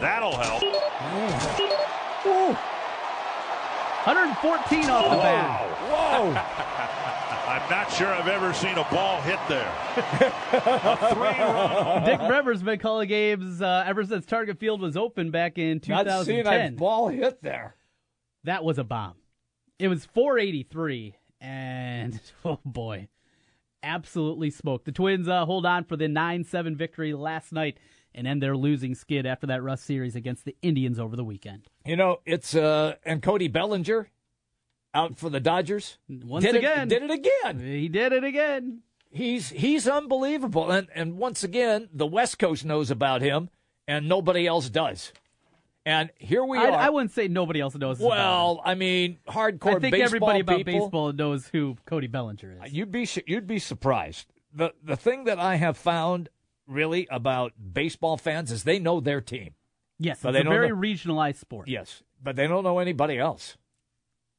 [0.05, 0.63] That'll help.
[0.63, 2.53] Ooh,
[4.05, 5.71] 114 off the bat.
[5.89, 6.29] Whoa!
[7.55, 9.73] I'm not sure I've ever seen a ball hit there.
[11.11, 15.57] three-run Dick Rivers has been calling games uh, ever since Target Field was open back
[15.57, 16.05] in 2010.
[16.05, 17.75] Not seen a ball hit there.
[18.45, 19.15] That was a bomb.
[19.79, 23.09] It was 483, and oh boy,
[23.83, 24.85] absolutely smoked.
[24.85, 27.79] The Twins uh, hold on for the 9 7 victory last night
[28.15, 31.69] and end their losing skid after that Rust series against the Indians over the weekend.
[31.85, 34.09] You know, it's uh and Cody Bellinger
[34.95, 35.99] out for the Dodgers.
[36.09, 37.59] Once did again, it, did it again.
[37.61, 38.81] he did it again.
[39.11, 43.49] He's he's unbelievable, and and once again, the West Coast knows about him,
[43.87, 45.13] and nobody else does.
[45.87, 46.73] And here we I, are.
[46.73, 47.99] I wouldn't say nobody else knows.
[48.01, 52.61] well, I mean, hardcore I think baseball everybody about people, baseball knows who Cody Bellinger
[52.65, 52.73] is.
[52.73, 54.27] You'd be you'd be surprised.
[54.53, 56.31] the The thing that I have found
[56.67, 59.55] really about baseball fans is they know their team.
[59.99, 61.69] yes, but it's they a very know- regionalized sport.
[61.69, 63.57] Yes, but they don't know anybody else.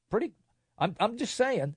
[0.09, 0.33] Pretty.
[0.77, 1.75] I'm I'm just saying,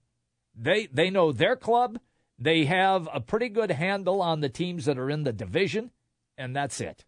[0.54, 1.98] they they know their club.
[2.38, 5.90] They have a pretty good handle on the teams that are in the division,
[6.36, 7.04] and that's it.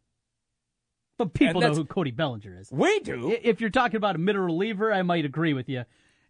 [1.18, 2.70] But people know who Cody Bellinger is.
[2.72, 3.36] We do.
[3.42, 5.84] If you're talking about a middle reliever, I might agree with you.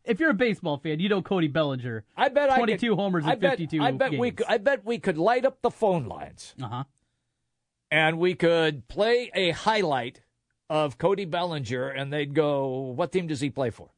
[0.04, 2.04] If you're a baseball fan, you know Cody Bellinger.
[2.16, 4.32] I bet I 22 could, homers in I bet, 52 I bet games.
[4.36, 6.84] could, I bet we could light up the phone lines Uh huh.
[7.90, 10.22] And we could play a highlight
[10.68, 13.90] of Cody Bellinger, and they'd go, "What team does he play for?"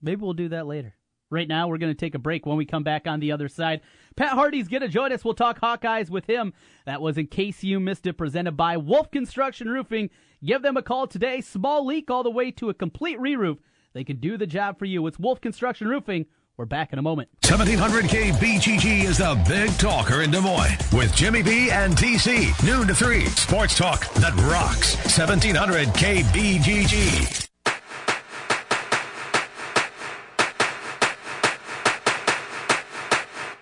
[0.00, 0.94] Maybe we'll do that later.
[1.28, 2.46] Right now, we're going to take a break.
[2.46, 3.80] When we come back on the other side,
[4.14, 5.24] Pat Harty's going to join us.
[5.24, 6.54] We'll talk Hawkeyes with him.
[6.86, 10.08] That was in case you missed it, presented by Wolf Construction Roofing.
[10.44, 11.40] Give them a call today.
[11.40, 13.58] Small leak all the way to a complete re-roof.
[13.92, 15.06] They can do the job for you.
[15.06, 16.26] It's Wolf Construction Roofing.
[16.58, 17.28] We're back in a moment.
[17.42, 22.64] 1700K BGG is the big talker in Des Moines with Jimmy B and TC.
[22.66, 23.26] Noon to 3.
[23.26, 24.96] Sports talk that rocks.
[24.96, 27.45] 1700K BGG.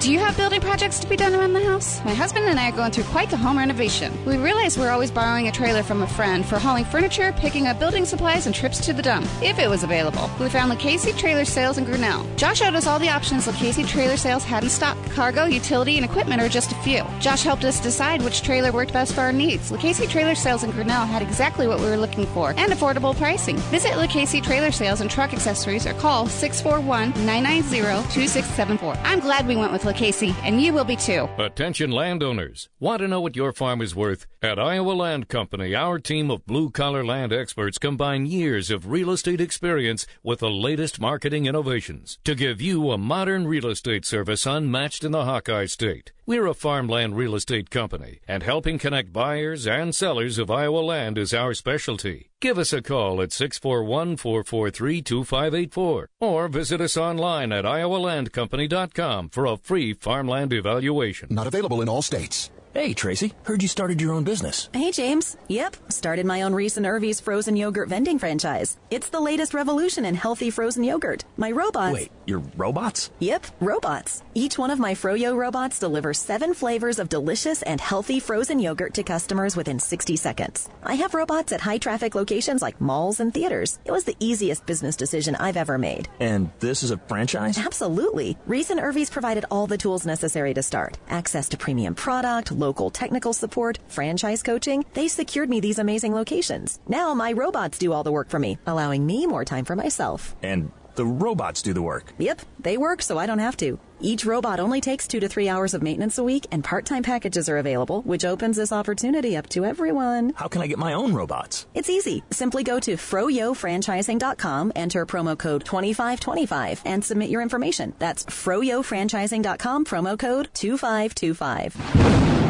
[0.00, 2.02] Do you have building projects to be done around the house?
[2.06, 4.10] My husband and I are going through quite the home renovation.
[4.24, 7.78] We realize we're always borrowing a trailer from a friend for hauling furniture, picking up
[7.78, 10.30] building supplies, and trips to the dump, if it was available.
[10.40, 12.26] We found Lucchese Trailer Sales in Grinnell.
[12.36, 14.96] Josh showed us all the options Lucchese Trailer Sales had in stock.
[15.10, 17.04] Cargo, utility, and equipment are just a few.
[17.18, 19.70] Josh helped us decide which trailer worked best for our needs.
[19.70, 23.58] Lucchese Trailer Sales in Grinnell had exactly what we were looking for and affordable pricing.
[23.68, 27.80] Visit Lucchese Trailer Sales and Truck Accessories or call 641 990
[28.14, 28.94] 2674.
[29.04, 31.28] I'm glad we went with Lucchese, and you will be too.
[31.36, 32.68] Attention landowners.
[32.78, 34.24] Want to know what your farm is worth?
[34.40, 39.10] At Iowa Land Company, our team of blue collar land experts combine years of real
[39.10, 44.46] estate experience with the latest marketing innovations to give you a modern real estate service
[44.46, 46.12] unmatched in the Hawkeye State.
[46.30, 51.18] We're a farmland real estate company, and helping connect buyers and sellers of Iowa land
[51.18, 52.30] is our specialty.
[52.40, 59.44] Give us a call at 641 443 2584 or visit us online at iowalandcompany.com for
[59.44, 61.26] a free farmland evaluation.
[61.32, 62.48] Not available in all states.
[62.72, 64.68] Hey, Tracy, heard you started your own business.
[64.72, 65.36] Hey, James.
[65.48, 68.78] Yep, started my own Reis and Irvy's frozen yogurt vending franchise.
[68.92, 71.24] It's the latest revolution in healthy frozen yogurt.
[71.36, 71.94] My robots.
[71.94, 73.10] Wait, your robots?
[73.18, 74.22] Yep, robots.
[74.34, 78.94] Each one of my Froyo robots delivers seven flavors of delicious and healthy frozen yogurt
[78.94, 80.68] to customers within 60 seconds.
[80.84, 83.80] I have robots at high traffic locations like malls and theaters.
[83.84, 86.08] It was the easiest business decision I've ever made.
[86.20, 87.58] And this is a franchise?
[87.58, 88.38] Absolutely.
[88.46, 90.98] Reis and Irvy's provided all the tools necessary to start.
[91.08, 94.84] Access to premium product, local technical support, franchise coaching.
[94.94, 96.78] They secured me these amazing locations.
[96.86, 100.36] Now my robots do all the work for me, allowing me more time for myself.
[100.42, 102.12] And the robots do the work.
[102.18, 103.78] Yep, they work so I don't have to.
[104.00, 107.02] Each robot only takes two to three hours of maintenance a week, and part time
[107.02, 110.32] packages are available, which opens this opportunity up to everyone.
[110.34, 111.66] How can I get my own robots?
[111.74, 112.22] It's easy.
[112.30, 117.94] Simply go to froyofranchising.com, enter promo code 2525, and submit your information.
[117.98, 122.49] That's froyofranchising.com, promo code 2525.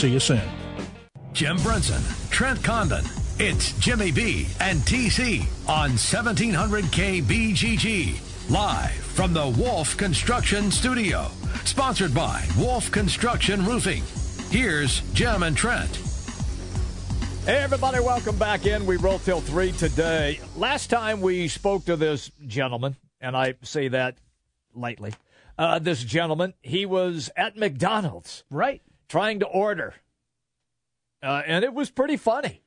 [0.00, 0.40] See you soon.
[1.34, 3.04] Jim Brunson, Trent Condon.
[3.38, 8.50] It's Jimmy B and TC on 1700 KBGG.
[8.50, 11.26] Live from the Wolf Construction Studio.
[11.66, 14.02] Sponsored by Wolf Construction Roofing.
[14.48, 15.94] Here's Jim and Trent.
[17.44, 18.86] Hey, everybody, welcome back in.
[18.86, 20.40] We roll till three today.
[20.56, 24.16] Last time we spoke to this gentleman, and I say that
[24.74, 25.12] lightly,
[25.58, 28.44] uh, this gentleman, he was at McDonald's.
[28.48, 28.80] Right.
[29.10, 29.94] Trying to order.
[31.20, 32.62] Uh, and it was pretty funny.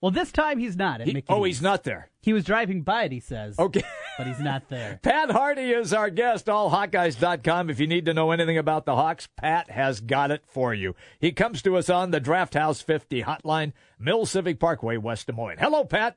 [0.00, 2.10] Well, this time he's not at He- Mickey oh, he's not there.
[2.20, 3.56] He was driving by it, he says.
[3.58, 3.82] Okay.
[4.18, 4.98] But he's not there.
[5.02, 7.70] Pat Harty is our guest, allhawkeyes.com.
[7.70, 10.96] If you need to know anything about the Hawks, Pat has got it for you.
[11.20, 15.32] He comes to us on the Draft House 50 hotline, Mill Civic Parkway, West Des
[15.32, 15.58] Moines.
[15.58, 16.16] Hello, Pat.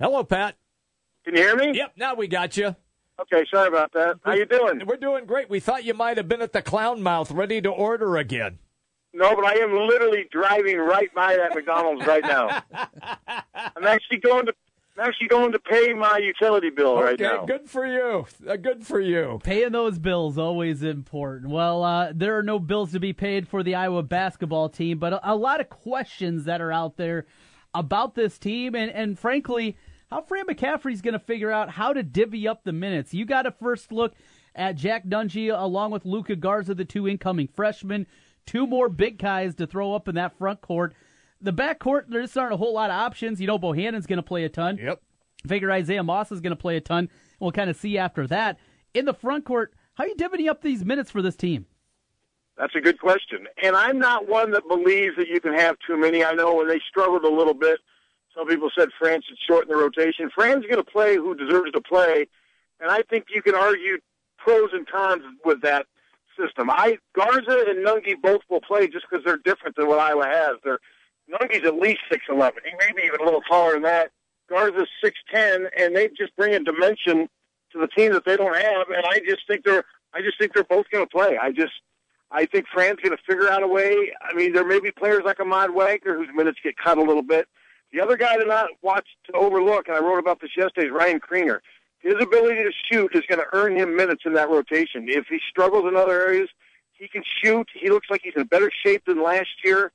[0.00, 0.56] Hello, Pat.
[1.24, 1.76] Can you hear me?
[1.76, 2.74] Yep, now we got you.
[3.22, 4.18] Okay, sorry about that.
[4.24, 4.82] How you doing?
[4.86, 5.50] We're doing great.
[5.50, 8.58] We thought you might have been at the clown mouth ready to order again.
[9.12, 12.62] No, but I am literally driving right by that McDonald's right now.
[13.54, 14.54] I'm actually going to
[14.96, 17.44] I'm actually going to pay my utility bill right okay, now.
[17.44, 18.26] good for you.
[18.46, 19.40] Uh, good for you.
[19.42, 21.50] Paying those bills always important.
[21.50, 25.14] Well, uh, there are no bills to be paid for the Iowa basketball team, but
[25.14, 27.26] a, a lot of questions that are out there
[27.72, 29.76] about this team, and and frankly,
[30.10, 33.14] how Fran McCaffery's going to figure out how to divvy up the minutes.
[33.14, 34.14] You got to first look
[34.54, 38.06] at Jack Nunge along with Luka Garza, the two incoming freshmen,
[38.46, 40.94] two more big guys to throw up in that front court.
[41.40, 43.40] The back court, there just aren't a whole lot of options.
[43.40, 44.78] You know, Bohannon's going to play a ton.
[44.78, 45.00] Yep.
[45.46, 47.08] Figure Isaiah Moss is going to play a ton.
[47.38, 48.58] We'll kind of see after that.
[48.92, 51.66] In the front court, how are you divvying up these minutes for this team?
[52.58, 53.46] That's a good question.
[53.62, 56.22] And I'm not one that believes that you can have too many.
[56.22, 57.80] I know when they struggled a little bit,
[58.34, 60.30] some people said France should shorten the rotation.
[60.34, 62.26] Fran's going to play who deserves to play,
[62.80, 63.98] and I think you can argue
[64.38, 65.86] pros and cons with that
[66.38, 66.70] system.
[66.70, 70.56] I Garza and Nunge both will play just because they're different than what Iowa has.
[70.64, 70.78] They're
[71.30, 72.62] Nunge's at least six eleven.
[72.64, 74.10] He may be even a little taller than that.
[74.48, 77.28] Garza's six ten, and they just bring a dimension
[77.72, 78.88] to the team that they don't have.
[78.88, 81.38] And I just think they're I just think they're both going to play.
[81.40, 81.72] I just
[82.30, 84.12] I think Fran's going to figure out a way.
[84.22, 87.22] I mean, there may be players like Ahmad Wagner whose minutes get cut a little
[87.22, 87.48] bit.
[87.92, 90.92] The other guy to not watch to overlook, and I wrote about this yesterday, is
[90.92, 91.58] Ryan Kriener.
[91.98, 95.06] His ability to shoot is going to earn him minutes in that rotation.
[95.08, 96.48] If he struggles in other areas,
[96.92, 97.68] he can shoot.
[97.74, 99.92] He looks like he's in better shape than last year.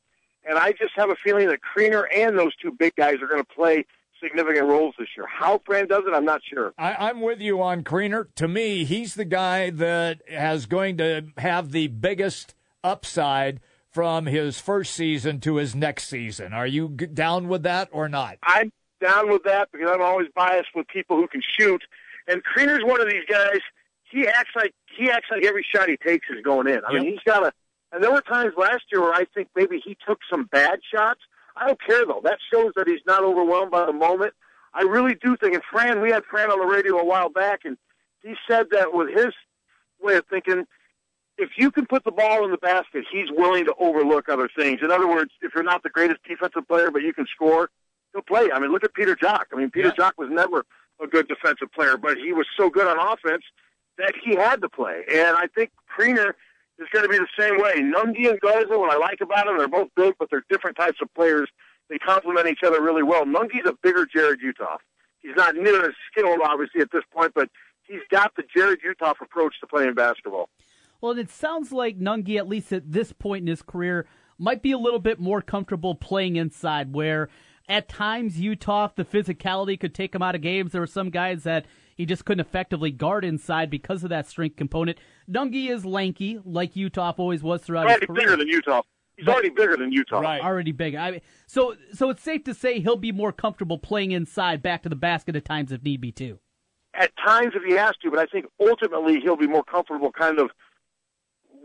[0.47, 3.41] And I just have a feeling that Kriener and those two big guys are going
[3.41, 3.85] to play
[4.21, 5.25] significant roles this year.
[5.27, 6.73] How Fran does it, I'm not sure.
[6.77, 8.27] I, I'm with you on Kriener.
[8.35, 13.59] To me, he's the guy that has going to have the biggest upside
[13.95, 16.51] from his first season to his next season.
[16.51, 18.37] Are you down with that or not?
[18.43, 21.81] I'm down with that because I'm always biased with people who can shoot.
[22.27, 23.59] And Kriener's one of these guys.
[24.11, 26.81] He acts like he acts like every shot he takes is going in.
[26.85, 27.53] I mean, he's got a.
[27.93, 31.21] And there were times last year where I think maybe he took some bad shots.
[31.55, 32.19] I don't care though.
[32.21, 34.33] That shows that he's not overwhelmed by the moment.
[34.73, 35.53] I really do think.
[35.53, 37.77] And Fran, we had Fran on the radio a while back, and
[38.21, 39.33] he said that with his
[40.01, 40.65] way of thinking,
[41.37, 44.79] if you can put the ball in the basket, he's willing to overlook other things.
[44.81, 47.69] In other words, if you're not the greatest defensive player, but you can score,
[48.13, 48.49] he'll play.
[48.53, 49.45] I mean, look at Peter Jok.
[49.53, 50.65] I mean, Peter Jok was never
[51.01, 53.43] a good defensive player, but he was so good on offense
[53.97, 55.03] that he had to play.
[55.11, 56.33] And I think Kriener
[56.79, 57.75] is going to be the same way.
[57.75, 60.99] Nunge and Garza, what I like about them, they're both big, but they're different types
[61.01, 61.49] of players.
[61.89, 63.25] They complement each other really well.
[63.25, 64.77] Nunge's a bigger Jared Uthoff.
[65.19, 67.49] He's not near as skilled, obviously, at this point, but
[67.83, 70.49] he's got the Jared Uthoff approach to playing basketball.
[71.01, 74.61] Well, and it sounds like Nunge, at least at this point in his career, might
[74.61, 77.29] be a little bit more comfortable playing inside, where
[77.67, 80.71] at times Utah, the physicality could take him out of games.
[80.71, 84.55] There were some guys that he just couldn't effectively guard inside because of that strength
[84.57, 84.97] component.
[85.29, 88.21] Nunge is lanky, like Utah always was throughout Well, his he's career.
[88.21, 88.81] bigger than Utah.
[89.17, 90.19] He's already bigger than Utah.
[90.19, 90.41] Right.
[90.41, 90.93] Already big.
[90.95, 94.83] I mean, so so it's safe to say he'll be more comfortable playing inside, back
[94.83, 96.39] to the basket at times if need be too.
[96.93, 100.37] At times, if he has to, but I think ultimately he'll be more comfortable, kind
[100.39, 100.51] of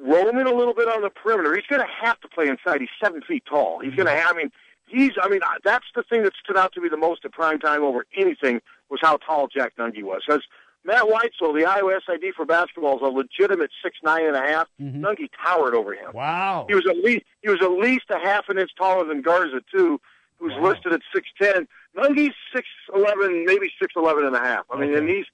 [0.02, 1.54] roaming a little bit on the perimeter.
[1.54, 2.80] He's going to have to play inside.
[2.80, 3.80] He's seven feet tall.
[3.80, 4.12] He's going to.
[4.14, 4.34] have.
[4.34, 4.50] I mean,
[4.86, 5.12] he's.
[5.22, 7.82] I mean, that's the thing that stood out to me the most at prime time
[7.82, 10.22] over anything was how tall Jack Nunge was.
[10.26, 10.42] Because
[10.84, 14.68] Matt Weitzel, the Iowa SID for basketball, is a legitimate six nine and a half.
[14.80, 15.04] Mm-hmm.
[15.04, 16.12] Nunge towered over him.
[16.14, 16.64] Wow.
[16.68, 19.60] He was at least he was at least a half an inch taller than Garza
[19.74, 20.00] too,
[20.38, 20.70] who's Wow.
[20.70, 21.68] listed at six ten.
[21.96, 24.64] Nunge's six eleven, maybe six eleven and a half.
[24.70, 25.26] I mean, and he's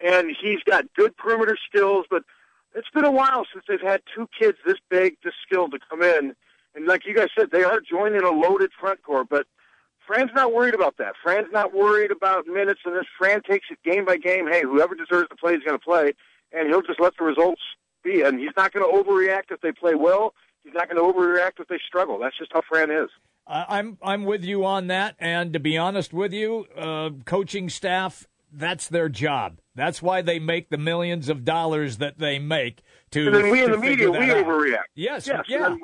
[0.00, 2.22] and he's got good perimeter skills, but
[2.74, 6.02] it's been a while since they've had two kids this big, this skilled to come
[6.02, 6.34] in.
[6.74, 9.46] And like you guys said, they are joining a loaded front court, but
[10.06, 11.14] Fran's not worried about that.
[11.22, 13.04] Fran's not worried about minutes and this.
[13.18, 14.48] Fran takes it game by game.
[14.50, 16.12] Hey, whoever deserves to play is going to play,
[16.52, 17.60] and he'll just let the results
[18.02, 18.22] be.
[18.22, 20.34] And he's not going to overreact if they play well.
[20.64, 22.18] He's not going to overreact if they struggle.
[22.18, 23.10] That's just how Fran is.
[23.46, 28.26] I'm I'm with you on that, and to be honest with you, uh, coaching staff
[28.52, 29.58] that's their job.
[29.74, 32.82] That's why they make the millions of dollars that they make.
[33.12, 34.44] To And then we in the media, we out.
[34.44, 34.82] overreact.
[34.94, 35.44] Yes, yes.
[35.48, 35.66] yeah.
[35.66, 35.80] And then,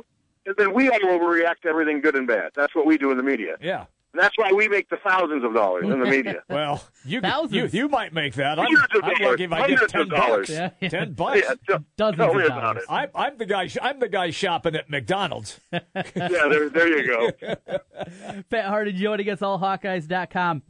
[0.46, 2.50] and then we all overreact to everything good and bad.
[2.54, 3.56] That's what we do in the media.
[3.62, 3.86] Yeah.
[4.12, 6.42] And that's why we make the thousands of dollars in the media.
[6.48, 8.60] Well, you, you you might make that.
[8.60, 9.30] I'm, Hundreds of I'm dollars.
[9.30, 10.36] lucky if I get ten of dollars.
[10.48, 10.50] bucks.
[10.50, 10.88] Yeah, yeah.
[10.88, 11.40] Ten bucks.
[11.42, 12.82] Yeah, tell- Dozens tell of me about dollars.
[12.84, 12.92] it.
[12.92, 13.68] I'm, I'm the guy.
[13.82, 15.58] I'm the guy shopping at McDonald's.
[15.72, 15.80] Yeah,
[16.14, 17.30] there, there you go.
[18.50, 20.62] Pat Harty joining us, allhawkeyes.com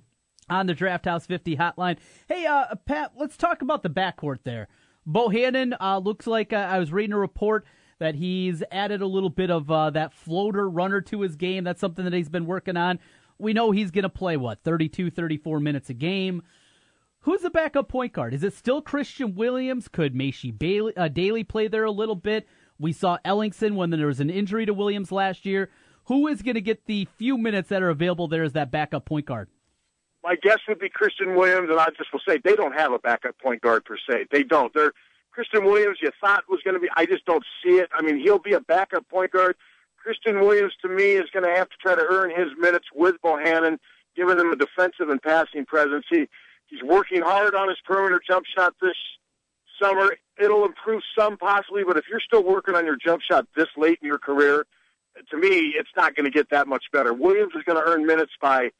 [0.48, 1.96] on the Draft House 50 hotline.
[2.28, 4.68] Hey, uh, Pat, let's talk about the backcourt there.
[5.08, 7.64] Bohannon uh, looks like uh, I was reading a report
[7.98, 11.64] that he's added a little bit of uh, that floater runner to his game.
[11.64, 12.98] That's something that he's been working on.
[13.38, 16.42] We know he's going to play, what, 32, 34 minutes a game.
[17.20, 18.34] Who's the backup point guard?
[18.34, 19.88] Is it still Christian Williams?
[19.88, 22.46] Could Macy Bailey, uh, Dailey play there a little bit?
[22.78, 25.70] We saw Ellingson when there was an injury to Williams last year.
[26.04, 29.06] Who is going to get the few minutes that are available there as that backup
[29.06, 29.48] point guard?
[30.24, 32.98] My guess would be Christian Williams, and I just will say they don't have a
[32.98, 34.26] backup point guard per se.
[34.32, 34.72] They don't.
[34.72, 34.94] They're
[35.30, 35.98] Christian Williams.
[36.00, 36.88] You thought was going to be.
[36.96, 37.90] I just don't see it.
[37.92, 39.54] I mean, he'll be a backup point guard.
[40.02, 43.16] Christian Williams, to me, is going to have to try to earn his minutes with
[43.22, 43.78] Bohannon,
[44.16, 46.06] giving him a defensive and passing presence.
[46.08, 46.26] He
[46.68, 48.96] he's working hard on his perimeter jump shot this
[49.80, 50.16] summer.
[50.40, 53.98] It'll improve some possibly, but if you're still working on your jump shot this late
[54.00, 54.64] in your career,
[55.30, 57.12] to me, it's not going to get that much better.
[57.12, 58.70] Williams is going to earn minutes by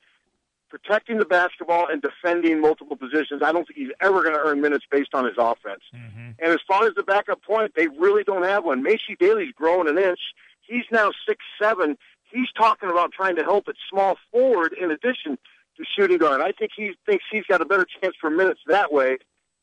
[0.74, 3.42] protecting the basketball and defending multiple positions.
[3.44, 5.82] I don't think he's ever going to earn minutes based on his offense.
[5.94, 6.30] Mm-hmm.
[6.40, 8.82] And as far as the backup point, they really don't have one.
[8.82, 10.18] Macy Dailey's growing an inch.
[10.62, 11.96] He's now six seven.
[12.24, 15.38] He's talking about trying to help at small forward in addition
[15.76, 16.40] to shooting guard.
[16.40, 19.18] I think he thinks he's got a better chance for minutes that way.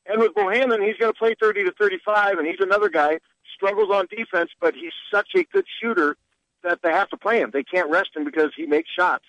[0.06, 3.20] And with Bohannon, he's going to play 30 to 35, and he's another guy
[3.54, 6.16] struggles on defense, but he's such a good shooter
[6.64, 7.52] that they have to play him.
[7.52, 9.26] They can't rest him because he makes shots.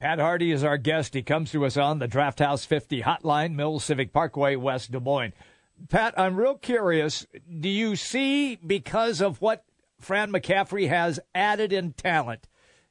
[0.00, 1.14] Pat Harty is our guest.
[1.14, 5.00] He comes to us on the Draft House 50 hotline, Mills Civic Parkway, West Des
[5.00, 5.32] Moines.
[5.88, 7.26] Pat, I'm real curious.
[7.60, 9.64] Do you see, because of what
[9.98, 12.46] Fran McCaffery has added in talent,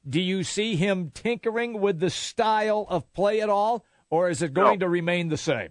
[0.08, 4.54] do you see him tinkering with the style of play at all, or is it
[4.54, 5.70] going to remain the same?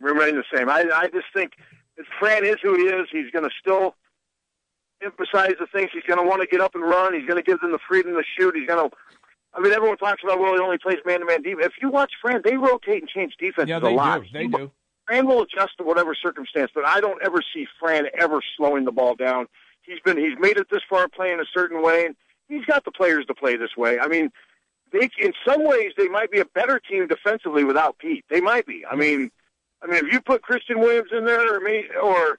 [0.00, 0.68] remain the same.
[0.68, 1.52] I, I just think
[2.18, 3.06] Fran is who he is.
[3.12, 3.94] He's going to still
[5.02, 5.90] emphasize the things.
[5.92, 7.14] He's going to want to get up and run.
[7.14, 8.54] He's going to give them the freedom to shoot.
[8.56, 8.96] He's going to.
[9.52, 11.72] I mean, everyone talks about well, he only plays man-to-man defense.
[11.76, 14.22] If you watch Fran, they rotate and change defenses Yeah, a lot.
[14.22, 14.28] do.
[14.32, 14.70] They do.
[15.06, 18.92] Fran will adjust to whatever circumstance, but I don't ever see Fran ever slowing the
[18.92, 19.46] ball down.
[19.82, 22.14] He's been he's made it this far playing a certain way, and
[22.48, 23.98] he's got the players to play this way.
[23.98, 24.30] I mean,
[24.92, 28.24] they in some ways they might be a better team defensively without Pete.
[28.30, 28.84] They might be.
[28.88, 29.32] I mean,
[29.82, 32.38] I mean if you put Christian Williams in there or me or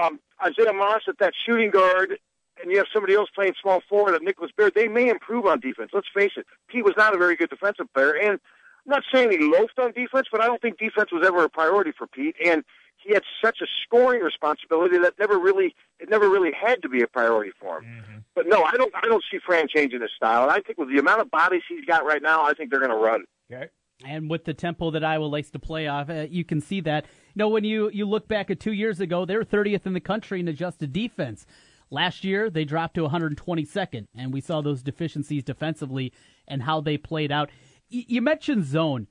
[0.00, 2.18] um, Isaiah Moss at that shooting guard,
[2.60, 5.60] and you have somebody else playing small forward, at Nicholas Baer, they may improve on
[5.60, 5.90] defense.
[5.92, 8.38] Let's face it, Pete was not a very good defensive player, and
[8.86, 11.48] I'm not saying he loafed on defense, but I don't think defense was ever a
[11.48, 12.36] priority for Pete.
[12.44, 12.64] And
[12.98, 17.02] he had such a scoring responsibility that never really it never really had to be
[17.02, 18.24] a priority for him.
[18.34, 20.42] But no, I don't I don't see Fran changing his style.
[20.44, 22.80] And I think with the amount of bodies he's got right now, I think they're
[22.80, 23.24] going to run.
[23.52, 23.68] Okay.
[24.04, 27.04] And with the tempo that Iowa likes to play off, uh, you can see that.
[27.04, 29.92] You know, when you, you look back at two years ago, they were 30th in
[29.92, 31.46] the country in adjusted defense.
[31.90, 36.12] Last year, they dropped to 122nd, and we saw those deficiencies defensively
[36.48, 37.50] and how they played out.
[37.92, 39.06] Y- you mentioned zone.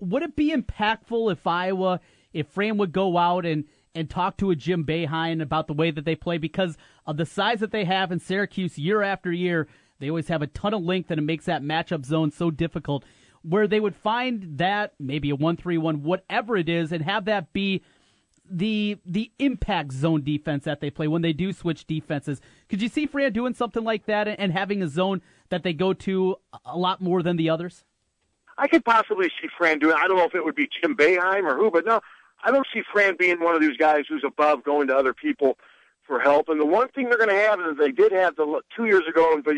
[0.00, 2.00] Would it be impactful if Iowa,
[2.32, 3.64] if Fran would go out and,
[3.94, 6.38] and talk to a Jim Boeheim about the way that they play?
[6.38, 9.68] Because of the size that they have in Syracuse year after year,
[9.98, 13.04] they always have a ton of length, and it makes that matchup zone so difficult
[13.42, 17.26] where they would find that maybe a one three one, whatever it is, and have
[17.26, 17.82] that be
[18.50, 22.40] the the impact zone defense that they play when they do switch defenses.
[22.68, 25.92] Could you see Fran doing something like that and having a zone that they go
[25.92, 27.84] to a lot more than the others?
[28.58, 29.96] I could possibly see Fran doing.
[29.96, 32.00] I don't know if it would be Jim Boeheim or who, but no,
[32.42, 35.58] I don't see Fran being one of these guys who's above going to other people
[36.06, 36.48] for help.
[36.48, 39.02] And the one thing they're going to have is they did have the two years
[39.08, 39.56] ago, but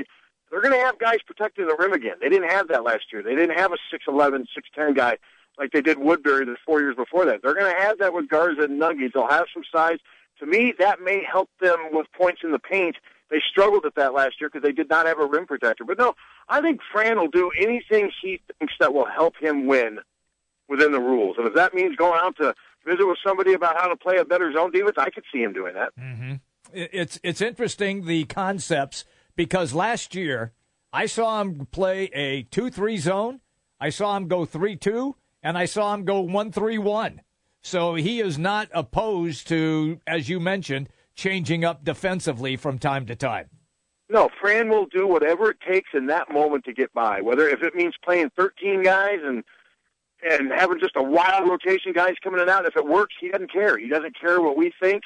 [0.50, 2.16] they're going to have guys protecting the rim again.
[2.20, 3.22] They didn't have that last year.
[3.22, 5.18] They didn't have a 6'11", 6'10 guy
[5.58, 7.42] like they did Woodbury the four years before that.
[7.42, 9.12] They're going to have that with Garza and Nunge's.
[9.12, 9.98] They'll have some size.
[10.40, 12.96] To me, that may help them with points in the paint.
[13.30, 15.84] They struggled at that last year because they did not have a rim protector.
[15.84, 16.14] But no,
[16.48, 19.98] I think Fran will do anything he thinks that will help him win
[20.68, 21.36] within the rules.
[21.38, 22.54] And if that means going out to
[22.86, 25.52] visit with somebody about how to play a better zone defense, I could see him
[25.52, 25.90] doing that.
[25.98, 26.34] Mm-hmm.
[26.72, 29.04] It's it's interesting the concepts
[29.36, 30.52] because last year
[30.92, 33.40] I saw him play a two-three zone.
[33.80, 37.22] I saw him go three-two and I saw him go one three one.
[37.60, 43.16] So he is not opposed to, as you mentioned, changing up defensively from time to
[43.16, 43.50] time.
[44.10, 47.20] No, Fran will do whatever it takes in that moment to get by.
[47.20, 49.44] Whether if it means playing 13 guys and
[50.28, 53.28] and having just a wild rotation guys coming in and out, if it works, he
[53.28, 53.78] doesn't care.
[53.78, 55.02] He doesn't care what we think.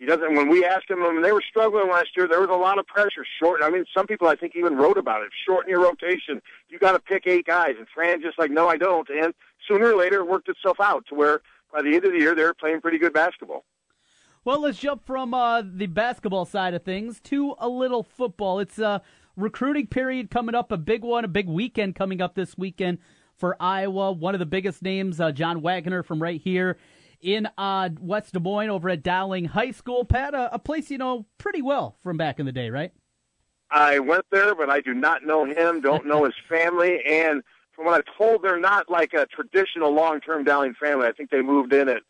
[0.00, 0.34] He doesn't.
[0.34, 2.86] When we asked him, when they were struggling last year, there was a lot of
[2.86, 3.24] pressure.
[3.38, 3.60] Short.
[3.62, 5.28] I mean, some people I think even wrote about it.
[5.46, 6.40] Shorten your rotation.
[6.70, 9.06] You got to pick eight guys, and Fran just like, no, I don't.
[9.10, 9.34] And
[9.68, 12.34] sooner or later, it worked itself out to where by the end of the year,
[12.34, 13.64] they're playing pretty good basketball.
[14.42, 18.58] Well, let's jump from uh, the basketball side of things to a little football.
[18.58, 19.02] It's a
[19.36, 23.00] recruiting period coming up, a big one, a big weekend coming up this weekend
[23.36, 24.12] for Iowa.
[24.12, 26.78] One of the biggest names, uh, John Waggoner from right here
[27.20, 30.04] in uh, West Des Moines over at Dowling High School.
[30.04, 32.92] Pat, a, a place you know pretty well from back in the day, right?
[33.70, 37.42] I went there, but I do not know him, don't know his family, and
[37.72, 41.06] from what I'm told, they're not like a traditional long-term Dowling family.
[41.06, 42.02] I think they moved in at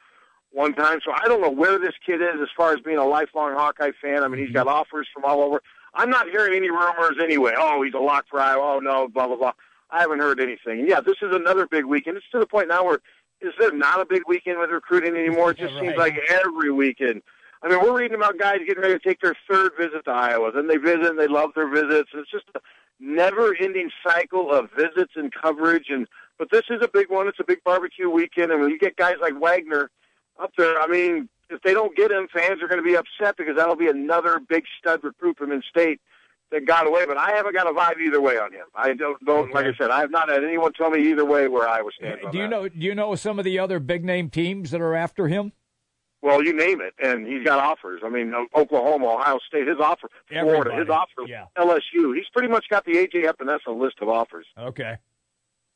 [0.52, 3.04] one time, so I don't know where this kid is as far as being a
[3.04, 4.22] lifelong Hawkeye fan.
[4.24, 5.62] I mean, he's got offers from all over.
[5.94, 7.52] I'm not hearing any rumors anyway.
[7.56, 8.76] Oh, he's a lock for Iowa.
[8.76, 9.52] Oh no, blah blah blah.
[9.90, 10.80] I haven't heard anything.
[10.80, 12.16] And yeah, this is another big weekend.
[12.16, 13.00] It's to the point now where
[13.40, 15.52] is there not a big weekend with recruiting anymore?
[15.52, 15.82] It just right.
[15.82, 17.22] seems like every weekend.
[17.62, 20.50] I mean, we're reading about guys getting ready to take their third visit to Iowa.
[20.52, 22.10] Then they visit and they love their visits.
[22.14, 22.60] It's just a
[23.00, 25.86] never-ending cycle of visits and coverage.
[25.90, 26.06] And
[26.38, 27.28] but this is a big one.
[27.28, 29.90] It's a big barbecue weekend, and when you get guys like Waggoner
[30.38, 33.36] up there, I mean, if they don't get him, fans are going to be upset
[33.36, 36.00] because that'll be another big stud recruit from in-state
[36.50, 38.66] that got away, but I haven't got a vibe either way on him.
[38.74, 39.52] I don't, don't okay.
[39.54, 41.94] like I said, I have not had anyone tell me either way where I was
[41.98, 42.30] standing.
[42.30, 42.50] Do you that.
[42.50, 42.68] know?
[42.68, 45.52] Do you know some of the other big name teams that are after him?
[46.22, 48.02] Well, you name it, and he's got offers.
[48.04, 50.76] I mean, Oklahoma, Ohio State, his offer, Florida, Everybody.
[50.76, 51.46] his offer, yeah.
[51.56, 52.14] LSU.
[52.14, 54.46] He's pretty much got the AJ Epenesa list of offers.
[54.58, 54.96] Okay,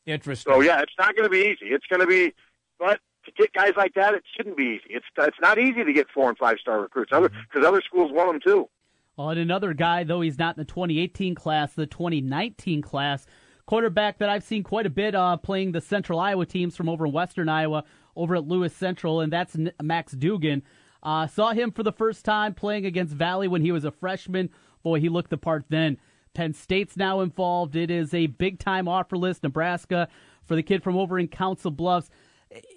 [0.04, 0.52] interesting.
[0.52, 1.72] So yeah, it's not going to be easy.
[1.72, 2.34] It's going to be,
[2.78, 4.94] but to get guys like that, it shouldn't be easy.
[4.94, 7.66] It's it's not easy to get four and five star recruits, other because mm-hmm.
[7.66, 8.68] other schools want them too.
[9.16, 13.26] And another guy, though he's not in the 2018 class, the 2019 class,
[13.66, 17.06] quarterback that I've seen quite a bit uh, playing the Central Iowa teams from over
[17.06, 17.84] in Western Iowa,
[18.16, 20.62] over at Lewis Central, and that's Max Duggan.
[21.02, 24.50] Uh, saw him for the first time playing against Valley when he was a freshman.
[24.82, 25.98] Boy, he looked the part then.
[26.34, 27.76] Penn State's now involved.
[27.76, 29.42] It is a big time offer list.
[29.42, 30.08] Nebraska
[30.44, 32.10] for the kid from over in Council Bluffs.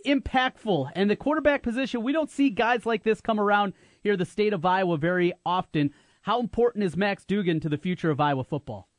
[0.06, 0.92] Impactful.
[0.96, 4.54] And the quarterback position, we don't see guys like this come around here, the state
[4.54, 5.92] of Iowa, very often.
[6.28, 8.90] How important is Max Duggan to the future of Iowa football?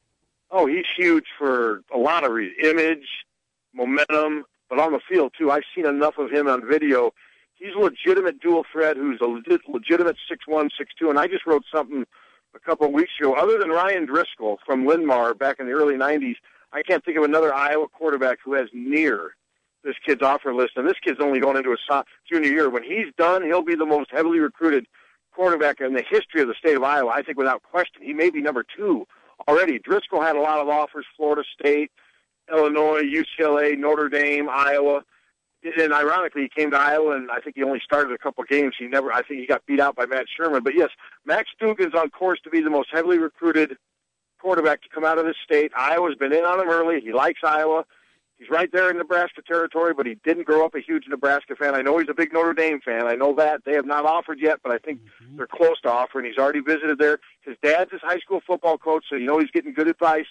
[0.51, 2.57] Oh, he's huge for a lot of reasons.
[2.67, 3.07] Image,
[3.75, 5.51] momentum, but on the field too.
[5.51, 7.11] I've seen enough of him on video.
[7.53, 11.11] He's a legitimate dual threat who's a legit, legitimate six one, six two.
[11.11, 12.07] And I just wrote something
[12.55, 13.35] a couple of weeks ago.
[13.35, 16.37] Other than Ryan Driscoll from Linn-Mar back in the early '90s,
[16.73, 19.37] I can't think of another Iowa quarterback who has near
[19.85, 20.73] this kid's offer list.
[20.77, 22.71] And this kid's only going into a junior year.
[22.71, 24.87] When he's done, he'll be the most heavily recruited
[25.39, 27.13] quarterback in the history of the state of Iowa.
[27.15, 29.07] I think without question, he may be number two
[29.47, 29.79] already.
[29.79, 31.93] Driscoll had a lot of offers: Florida State,
[32.53, 35.05] Illinois, UCLA, Notre Dame, Iowa.
[35.63, 38.75] And ironically, he came to Iowa, and I think he only started a couple games.
[38.79, 40.63] He never, I think, he got beat out by Matt Sherman.
[40.63, 40.91] But yes,
[41.25, 43.77] Max Duggan's on course to be the most heavily recruited
[44.41, 45.71] quarterback to come out of this state.
[45.77, 47.01] Iowa's been in on him early.
[47.01, 47.85] He likes Iowa.
[48.39, 51.75] He's right there in Nebraska territory, but he didn't grow up a huge Nebraska fan.
[51.75, 53.07] I know he's a big Notre Dame fan.
[53.07, 53.65] I know that.
[53.65, 55.37] They have not offered yet, but I think mm-hmm.
[55.37, 56.27] they're close to offering.
[56.27, 57.19] He's already visited there.
[57.41, 60.27] His dad's his high school football coach, so you know he's getting good advice.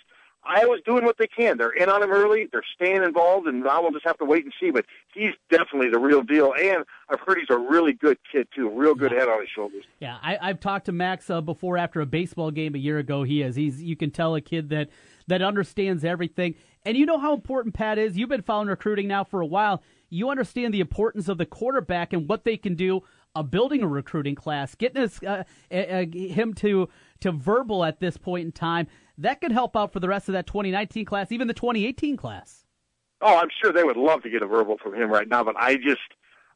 [0.47, 1.57] Iowa's doing what they can.
[1.57, 2.47] They're in on him early.
[2.49, 4.71] They're staying involved, and now we'll just have to wait and see.
[4.71, 8.69] But he's definitely the real deal, and I've heard he's a really good kid too.
[8.69, 9.19] Real good yeah.
[9.19, 9.83] head on his shoulders.
[9.99, 13.23] Yeah, I, I've talked to Max uh, before after a baseball game a year ago.
[13.23, 13.55] He is.
[13.55, 13.83] He's.
[13.83, 14.89] You can tell a kid that
[15.27, 16.55] that understands everything.
[16.87, 18.15] And you know how important Pat is.
[18.15, 19.83] You've been following recruiting now for a while.
[20.09, 23.03] You understand the importance of the quarterback and what they can do
[23.35, 26.87] uh, building a recruiting class, getting us, uh, uh, him to
[27.19, 28.87] to verbal at this point in time.
[29.17, 32.63] That could help out for the rest of that 2019 class, even the 2018 class.
[33.19, 35.57] Oh, I'm sure they would love to get a verbal from him right now, but
[35.57, 35.99] I just,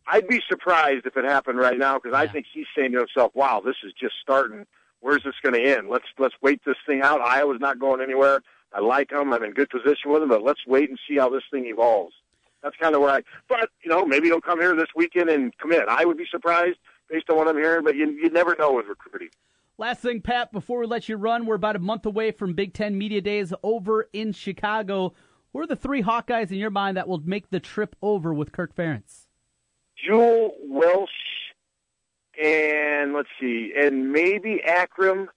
[0.08, 2.22] I'd be surprised if it happened right now because yeah.
[2.22, 4.66] I think he's saying to himself, "Wow, this is just starting.
[5.02, 5.90] Where's this going to end?
[5.90, 7.20] Let's let's wait this thing out.
[7.20, 8.40] Iowa's not going anywhere.
[8.74, 9.34] I like him.
[9.34, 12.14] I'm in good position with him, but let's wait and see how this thing evolves."
[12.64, 13.22] That's kind of where I.
[13.50, 15.86] But you know, maybe he'll come here this weekend and commit.
[15.88, 16.78] I would be surprised
[17.10, 19.30] based on what I'm hearing, but you you never know with recruiting.
[19.78, 22.74] Last thing, Pat, before we let you run, we're about a month away from Big
[22.74, 25.14] Ten Media Days over in Chicago.
[25.54, 28.52] Who are the three Hawkeyes in your mind that will make the trip over with
[28.52, 29.26] Kirk Ferentz?
[29.98, 31.10] Jewell Welsh,
[32.42, 35.28] and let's see, and maybe Akrum.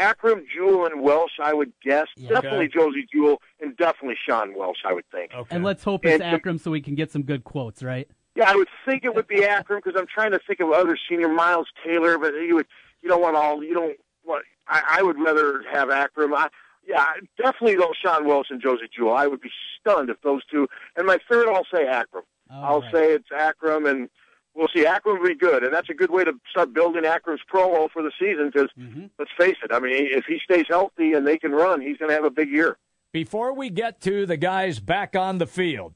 [0.00, 2.06] Akrum, Jewell, and Welsh, I would guess.
[2.16, 2.78] Yeah, definitely okay.
[2.78, 5.32] Josey Jewell, and definitely Sean Welsh, I would think.
[5.34, 5.54] Okay.
[5.54, 8.08] And let's hope it's and, Akrum so we can get some good quotes, right?
[8.34, 10.98] Yeah, I would think it would be Akrum because I'm trying to think of other
[11.08, 12.66] senior Miles Taylor, but you would
[13.02, 14.44] you don't want all you don't want.
[14.68, 16.34] I, I would rather have Akrum.
[16.34, 16.48] I,
[16.86, 19.14] yeah, definitely though Sean Welsh and Josey Jewell.
[19.14, 20.66] I would be stunned if those two.
[20.96, 22.22] And my third, I'll say Akrum.
[22.50, 22.92] I'll right.
[22.92, 24.08] say it's Akrum, and
[24.54, 24.84] we'll see.
[24.84, 28.02] Akrum will be good, and that's a good way to start building Akrum's promo for
[28.02, 28.50] the season.
[28.52, 29.06] Because mm-hmm.
[29.18, 32.10] let's face it, I mean, if he stays healthy and they can run, he's going
[32.10, 32.76] to have a big year.
[33.12, 35.94] Before we get to the guys back on the field,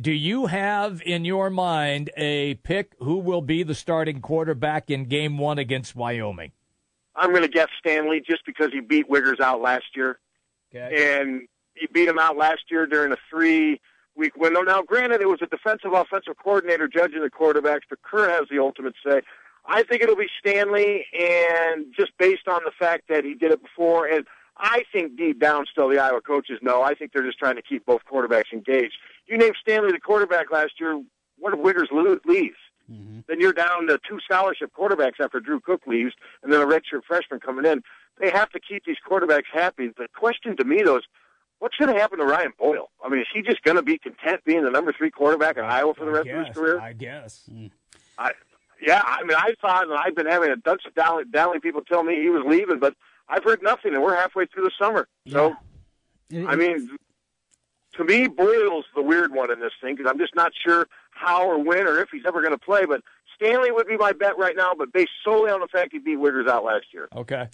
[0.00, 5.06] do you have in your mind a pick who will be the starting quarterback in
[5.06, 6.52] Game One against Wyoming?
[7.16, 10.18] I'm going to guess Stanley just because he beat Wiegers out last year.
[10.74, 11.18] Okay.
[11.18, 13.80] And he beat him out last year during a three
[14.16, 14.62] week window.
[14.62, 18.58] Now, granted, it was a defensive offensive coordinator judging the quarterbacks, but Kirk has the
[18.58, 19.20] ultimate say.
[19.68, 23.62] I think it'll be Stanley, and just based on the fact that he did it
[23.62, 24.24] before, and
[24.56, 26.82] I think deep down still the Iowa coaches know.
[26.82, 28.94] I think they're just trying to keep both quarterbacks engaged.
[29.26, 31.02] You named Stanley the quarterback last year.
[31.38, 31.90] What if Wiegers
[32.24, 32.56] leaves?
[32.90, 33.20] Mm-hmm.
[33.28, 37.02] Then you're down to two scholarship quarterbacks after Drew Cook leaves, and then a redshirt
[37.06, 37.82] freshman coming in.
[38.18, 39.88] They have to keep these quarterbacks happy.
[39.88, 41.04] The question to me, though, is
[41.58, 42.90] what's going to happen to Ryan Boyle?
[43.04, 45.64] I mean, is he just going to be content being the number three quarterback in
[45.64, 46.80] Iowa for the rest guess, of his career?
[46.80, 47.48] I guess.
[47.52, 47.70] Mm.
[48.18, 48.32] I,
[48.80, 52.02] yeah, I mean, I thought, and I've been having a bunch of Dowling people tell
[52.02, 52.94] me he was leaving, but
[53.28, 55.08] I've heard nothing, and we're halfway through the summer.
[55.28, 55.54] So,
[56.28, 56.46] yeah.
[56.46, 56.90] I mean,
[57.94, 61.48] to me, Boyle's the weird one in this thing because I'm just not sure how
[61.48, 62.84] or when or if he's ever going to play.
[62.84, 63.00] But
[63.34, 66.18] Stanley would be my bet right now, but based solely on the fact he beat
[66.18, 67.08] Wiegers out last year.
[67.16, 67.48] Okay.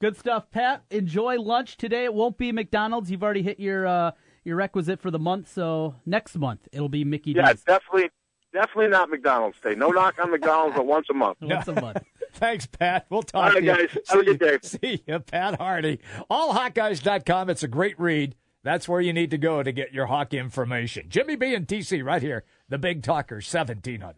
[0.00, 0.84] Good stuff, Pat.
[0.90, 2.04] Enjoy lunch today.
[2.04, 3.10] It won't be McDonald's.
[3.10, 4.12] You've already hit your uh,
[4.44, 7.62] your requisite for the month, so next month it'll be Mickey Yeah, D's.
[7.64, 8.10] definitely,
[8.52, 9.74] definitely not McDonald's day.
[9.74, 11.38] No knock on McDonald's, but once a month.
[11.40, 12.02] once a month.
[12.34, 13.06] Thanks, Pat.
[13.10, 13.74] We'll talk All right, to you.
[13.74, 13.90] guys.
[13.92, 14.58] See Have a good day.
[14.62, 15.98] See you, Pat Harty.
[16.30, 17.50] AllHawkeyes.com.
[17.50, 18.36] It's a great read.
[18.62, 21.06] That's where you need to go to get your Hawk information.
[21.08, 24.14] Jimmy B and TC right here, the Big Talker 1700.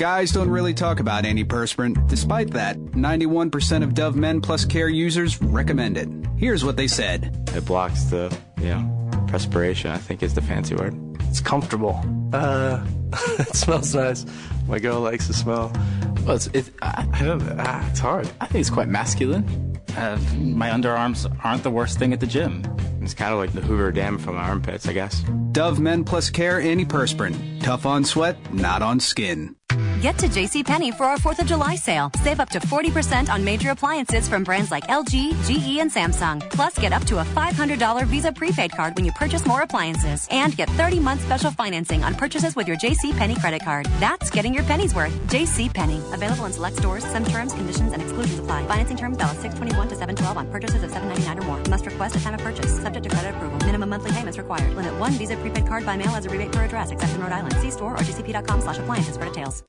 [0.00, 2.08] Guys don't really talk about antiperspirant.
[2.08, 6.08] Despite that, 91% of Dove Men Plus Care users recommend it.
[6.38, 7.50] Here's what they said.
[7.54, 10.94] It blocks the, you know, perspiration, I think is the fancy word.
[11.28, 12.02] It's comfortable.
[12.32, 12.82] Uh,
[13.40, 14.24] it smells nice.
[14.66, 15.70] My girl likes the smell.
[16.24, 18.30] Well, it's, it, I, I don't, uh, it's hard.
[18.40, 19.78] I think it's quite masculine.
[19.96, 22.62] Uh, my underarms aren't the worst thing at the gym.
[23.10, 25.24] It's kind of like the Hoover Dam from my armpits, I guess.
[25.50, 27.60] Dove Men Plus Care Antiperspirant.
[27.60, 29.56] Tough on sweat, not on skin.
[30.00, 32.10] Get to JCPenney for our 4th of July sale.
[32.22, 36.40] Save up to 40% on major appliances from brands like LG, GE, and Samsung.
[36.48, 40.26] Plus, get up to a $500 Visa prepaid card when you purchase more appliances.
[40.30, 43.86] And get 30 month special financing on purchases with your JCPenney credit card.
[44.00, 45.12] That's getting your pennies worth.
[45.28, 46.14] JCPenney.
[46.14, 47.04] Available in select stores.
[47.04, 48.66] Some terms, conditions, and exclusions apply.
[48.68, 51.62] Financing terms valid 621 to 712 on purchases of 799 or more.
[51.68, 52.74] Must request at time of purchase.
[52.80, 53.58] Subject to credit approval.
[53.66, 54.74] Minimum monthly payments required.
[54.74, 57.32] Limit one Visa prepaid card by mail as a rebate per address, except in Rhode
[57.32, 57.54] Island.
[57.56, 59.62] See store or jcp.com slash appliances for details.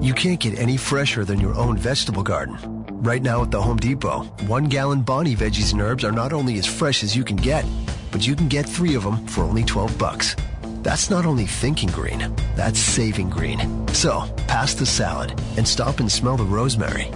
[0.00, 2.56] You can't get any fresher than your own vegetable garden.
[3.02, 6.58] Right now at the Home Depot, one gallon Bonnie veggies and herbs are not only
[6.58, 7.64] as fresh as you can get,
[8.10, 10.36] but you can get three of them for only 12 bucks.
[10.82, 13.86] That's not only thinking green, that's saving green.
[13.88, 17.10] So, pass the salad and stop and smell the rosemary.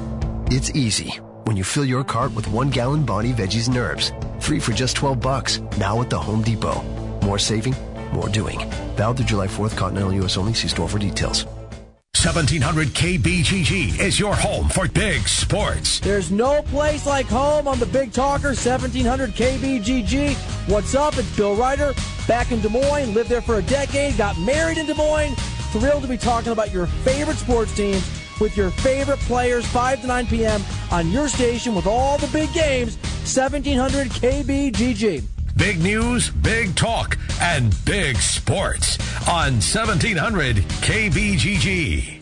[0.46, 4.12] It's easy when you fill your cart with one gallon Bonnie veggies and herbs.
[4.40, 6.82] Three for just 12 bucks, now at the Home Depot.
[7.22, 7.74] More saving,
[8.12, 8.59] more doing.
[8.97, 10.55] Valid through July 4th, Continental US only.
[10.55, 11.47] See store for details.
[12.22, 15.99] 1700 KBGG is your home for big sports.
[15.99, 20.34] There's no place like home on the Big Talker 1700 KBGG.
[20.70, 21.18] What's up?
[21.18, 21.95] It's Bill Ryder
[22.28, 23.12] back in Des Moines.
[23.12, 24.16] Lived there for a decade.
[24.16, 25.34] Got married in Des Moines.
[25.72, 30.07] Thrilled to be talking about your favorite sports teams with your favorite players 5 to
[30.09, 30.61] 9 p.m.
[30.90, 35.22] on your station with all the big games 1700 KBGG.
[35.57, 42.21] Big news, big talk, and big sports on 1700 KBGG.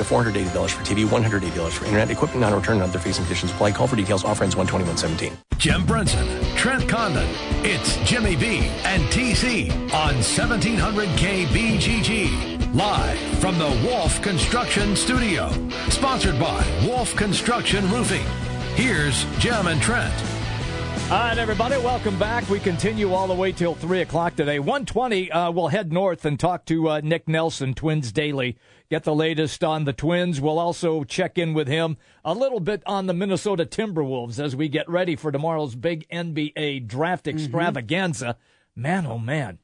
[0.03, 3.71] $480 for TV, $180 for internet, equipment non-return and other fees and conditions apply.
[3.71, 4.23] Call for details.
[4.23, 5.37] Offer ends 12117.
[5.57, 7.27] Jim Brunson, Trent Condon,
[7.63, 12.73] it's Jimmy B and TC on 1700 KBGG.
[12.73, 15.51] Live from the Wolf Construction Studio.
[15.89, 18.25] Sponsored by Wolf Construction Roofing.
[18.75, 20.13] Here's Jim and Trent.
[21.11, 22.49] All right, everybody, welcome back.
[22.49, 24.59] We continue all the way till 3 o'clock today.
[24.59, 28.57] 120, uh, we'll head north and talk to uh, Nick Nelson, Twins Daily.
[28.91, 30.41] Get the latest on the Twins.
[30.41, 34.67] We'll also check in with him a little bit on the Minnesota Timberwolves as we
[34.67, 37.37] get ready for tomorrow's big NBA draft mm-hmm.
[37.37, 38.35] extravaganza.
[38.75, 39.59] Man, oh man,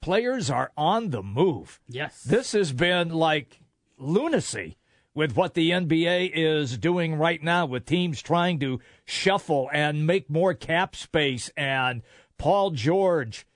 [0.00, 1.82] players are on the move.
[1.86, 2.22] Yes.
[2.22, 3.60] This has been like
[3.98, 4.78] lunacy
[5.12, 10.30] with what the NBA is doing right now with teams trying to shuffle and make
[10.30, 12.00] more cap space and
[12.38, 13.46] Paul George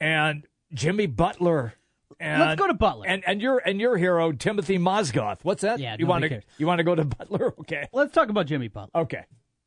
[0.00, 1.74] and Jimmy Butler.
[2.20, 3.06] And, Let's go to Butler.
[3.08, 5.38] And and your and your hero Timofey Mozgov.
[5.42, 5.78] What's that?
[5.80, 7.54] Yeah, you want to you want to go to Butler?
[7.60, 7.88] Okay.
[7.92, 8.90] Let's talk about Jimmy Butler.
[9.02, 9.24] Okay.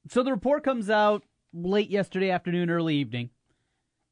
[0.10, 3.32] So the report comes out late yesterday afternoon, early evening.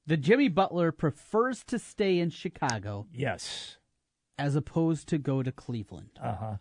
[0.08, 3.06] The Jimmy Butler prefers to stay in Chicago.
[3.14, 3.78] Yes.
[4.39, 6.18] As opposed to go to Cleveland.
[6.22, 6.56] Uh huh.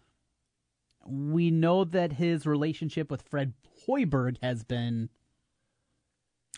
[1.07, 3.55] We know that his relationship with Fred
[3.89, 5.09] Hoiberg has been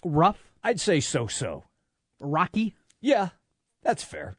[0.04, 0.50] rough.
[0.64, 1.64] I'd say so so.
[2.18, 2.74] Rocky?
[3.00, 3.28] Yeah,
[3.84, 4.36] that's fair.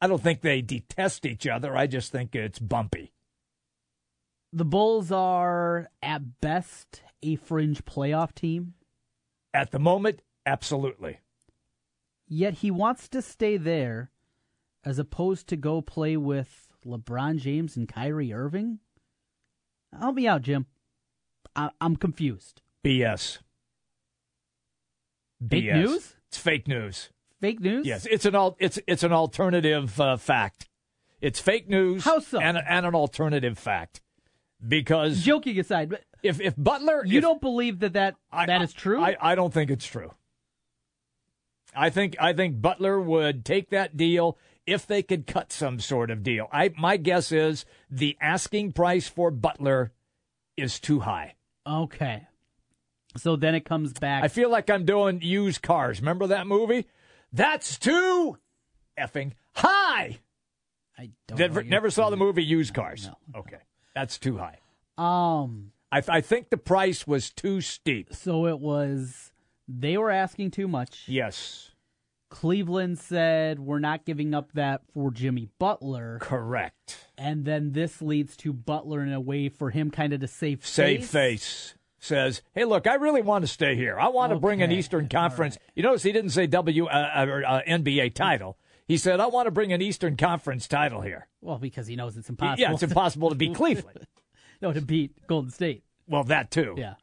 [0.00, 1.76] I don't think they detest each other.
[1.76, 3.12] I just think it's bumpy.
[4.52, 8.74] The Bulls are, at best, a fringe playoff team.
[9.52, 11.20] At the moment, absolutely.
[12.28, 14.10] Yet he wants to stay there
[14.84, 18.78] as opposed to go play with LeBron James and Kyrie Irving?
[19.98, 20.66] Help me out, Jim.
[21.54, 22.62] I- I'm confused.
[22.84, 23.38] BS.
[25.48, 25.74] Fake BS.
[25.74, 26.14] news?
[26.28, 27.10] It's fake news.
[27.46, 27.86] Fake news?
[27.86, 30.68] Yes, it's an al- it's it's an alternative uh, fact.
[31.20, 32.02] It's fake news.
[32.04, 32.40] How so?
[32.40, 34.00] And, and an alternative fact.
[34.66, 38.72] Because joking aside, but if if Butler, you if- don't believe that that, that is
[38.72, 39.00] true.
[39.00, 40.12] I, I don't think it's true.
[41.72, 44.36] I think I think Butler would take that deal
[44.66, 46.48] if they could cut some sort of deal.
[46.50, 49.92] I my guess is the asking price for Butler
[50.56, 51.36] is too high.
[51.64, 52.26] okay.
[53.16, 54.24] So then it comes back.
[54.24, 56.00] I feel like I'm doing used cars.
[56.00, 56.86] Remember that movie?
[57.32, 58.38] That's too
[58.98, 60.18] effing high.
[60.98, 63.10] I don't Never, know never saw the movie Used Cars.
[63.34, 63.58] Okay,
[63.94, 64.58] that's too high.
[64.96, 68.14] Um, I, I think the price was too steep.
[68.14, 69.32] So it was.
[69.68, 71.04] They were asking too much.
[71.06, 71.72] Yes.
[72.28, 76.18] Cleveland said we're not giving up that for Jimmy Butler.
[76.20, 77.08] Correct.
[77.16, 80.66] And then this leads to Butler in a way for him kind of to save
[80.66, 81.74] Save face.
[81.98, 83.98] Says, "Hey, look, I really want to stay here.
[83.98, 85.58] I want to bring an Eastern Conference.
[85.74, 88.58] You notice he didn't say W uh, uh, uh, NBA title.
[88.86, 92.16] He said, "I want to bring an Eastern Conference title here." Well, because he knows
[92.16, 92.60] it's impossible.
[92.60, 94.06] Yeah, it's impossible to beat Cleveland.
[94.62, 95.82] no, to beat Golden State.
[96.06, 96.74] Well, that too.
[96.76, 96.94] Yeah.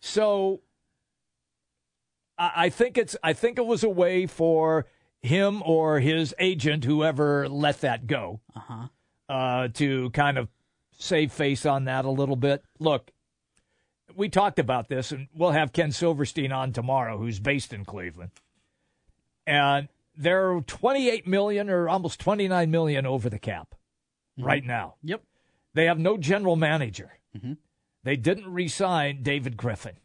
[0.00, 0.60] So
[2.38, 4.86] I, I think it's I think it was a way for
[5.20, 8.88] him or his agent, whoever let that go, Uh-huh.
[9.28, 10.48] uh, to kind of
[10.98, 12.64] save face on that a little bit.
[12.80, 13.11] Look,
[14.16, 18.30] we talked about this, and we'll have Ken Silverstein on tomorrow, who's based in Cleveland,
[19.46, 23.74] and they're 28 million or almost 29 million over the cap
[24.38, 24.94] right now.
[25.02, 25.22] Yep.
[25.74, 27.18] They have no general manager.
[27.36, 27.56] Mhm.
[28.04, 29.96] They didn't re-sign David Griffin,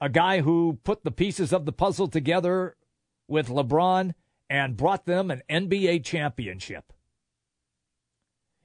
[0.00, 2.76] a guy who put the pieces of the puzzle together
[3.26, 4.14] with LeBron
[4.50, 6.92] and brought them an NBA championship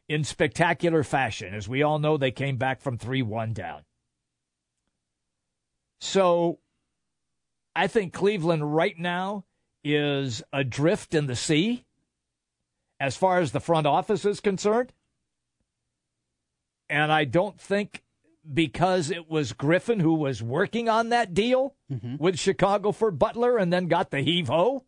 [0.10, 1.53] in spectacular fashion.
[1.53, 3.82] As we all know, they came back from 3 1 down.
[5.99, 6.60] So
[7.76, 9.45] I think Cleveland right now
[9.84, 11.86] is adrift in the sea
[12.99, 14.93] as far as the front office is concerned.
[16.89, 18.03] And I don't think
[18.51, 22.16] because it was Griffin who was working on that deal mm-hmm.
[22.18, 24.86] with Chicago for Butler and then got the heave ho.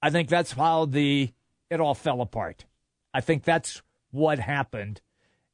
[0.00, 1.32] I think that's how the
[1.68, 2.64] it all fell apart.
[3.12, 5.00] I think that's what happened.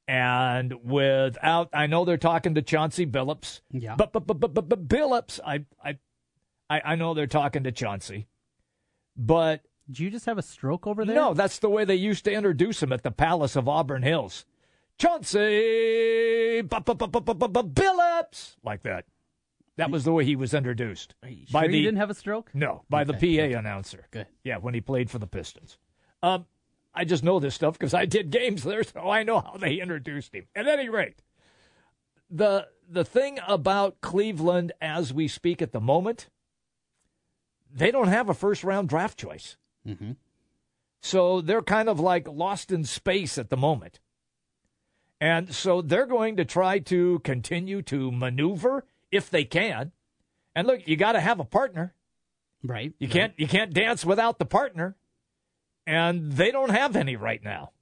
[0.09, 3.61] And without, I know they're talking to Chauncey Billups.
[3.73, 3.97] Yeah.
[3.97, 5.99] But but but but but, but Billups, I I
[6.71, 8.29] I I know they're talking to Chauncey,
[9.17, 11.15] but Did you just have a stroke over there?
[11.17, 14.45] no, that's the way they used to introduce him at the Palace of Auburn Hills.
[14.99, 19.05] Chauncey Billups, like that.
[19.77, 22.51] That was the way he was introduced Sure you didn't have a stroke?
[22.55, 24.07] no by the PA announcer.
[24.11, 24.27] Good.
[24.43, 25.77] Yeah, when he played for the Pistons.
[26.23, 26.47] Um,
[26.97, 29.75] I just know this stuff because I did games there, so I know how they
[29.75, 30.47] introduced him.
[30.55, 31.23] At any rate,
[32.31, 36.29] the the thing about Cleveland as we speak at the moment,
[37.73, 39.57] they don't have a first round draft choice.
[39.87, 40.13] Mm-hmm.
[41.01, 44.01] So they're kind of like lost in space at the moment.
[45.21, 49.93] And so they're going to try to continue to maneuver if they can.
[50.55, 51.95] And look, you got to have a partner.
[52.63, 52.95] Right.
[52.99, 54.97] You can't you can't dance without the partner.
[55.87, 57.73] And they don't have any right now.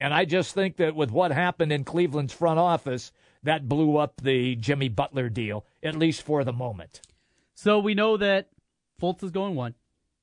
[0.00, 3.12] And I just think that with what happened in Cleveland's front office,
[3.44, 7.00] that blew up the Jimmy Butler deal, at least for the moment.
[7.54, 8.48] So we know that
[9.00, 9.74] Fultz is going one.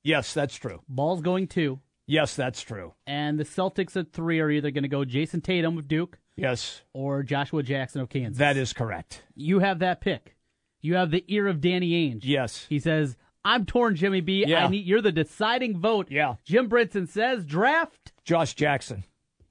[0.02, 0.82] Yes, that's true.
[0.88, 1.80] Ball's going two.
[2.06, 2.94] Yes, that's true.
[3.06, 6.82] And the Celtics at three are either going to go Jayson Tatum of Duke Yes,
[6.92, 8.38] or Joshua Jackson of Kansas.
[8.38, 9.22] that is correct.
[9.34, 10.34] You have that pick.
[10.80, 12.22] You have the ear of Danny Ainge.
[12.24, 12.66] Yes.
[12.68, 14.44] He says, I'm torn, Jimmy B.
[14.46, 14.66] Yeah.
[14.66, 16.08] I need you're the deciding vote.
[16.10, 16.36] Yeah.
[16.44, 18.12] Jim Brinson says draft.
[18.24, 19.04] Josh Jackson.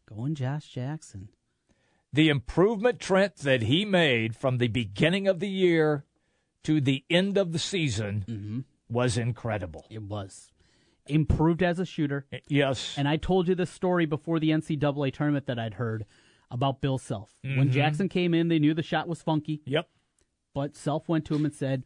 [0.08, 1.30] Going Josh Jackson.
[2.14, 6.04] the improvement Trent that he made from the beginning of the year
[6.64, 9.86] to the end of the season was incredible.
[9.89, 10.52] It was.
[11.08, 12.26] Improved as a shooter.
[12.48, 12.96] Yes.
[12.98, 16.06] And I told you this story before the NCAA tournament that I'd heard
[16.52, 17.38] about Bill Self.
[17.42, 17.72] When Mhm.
[17.72, 19.62] Jackson came in, they knew the shot was funky.
[19.66, 19.89] Yep.
[20.54, 21.84] But Self went to him and said,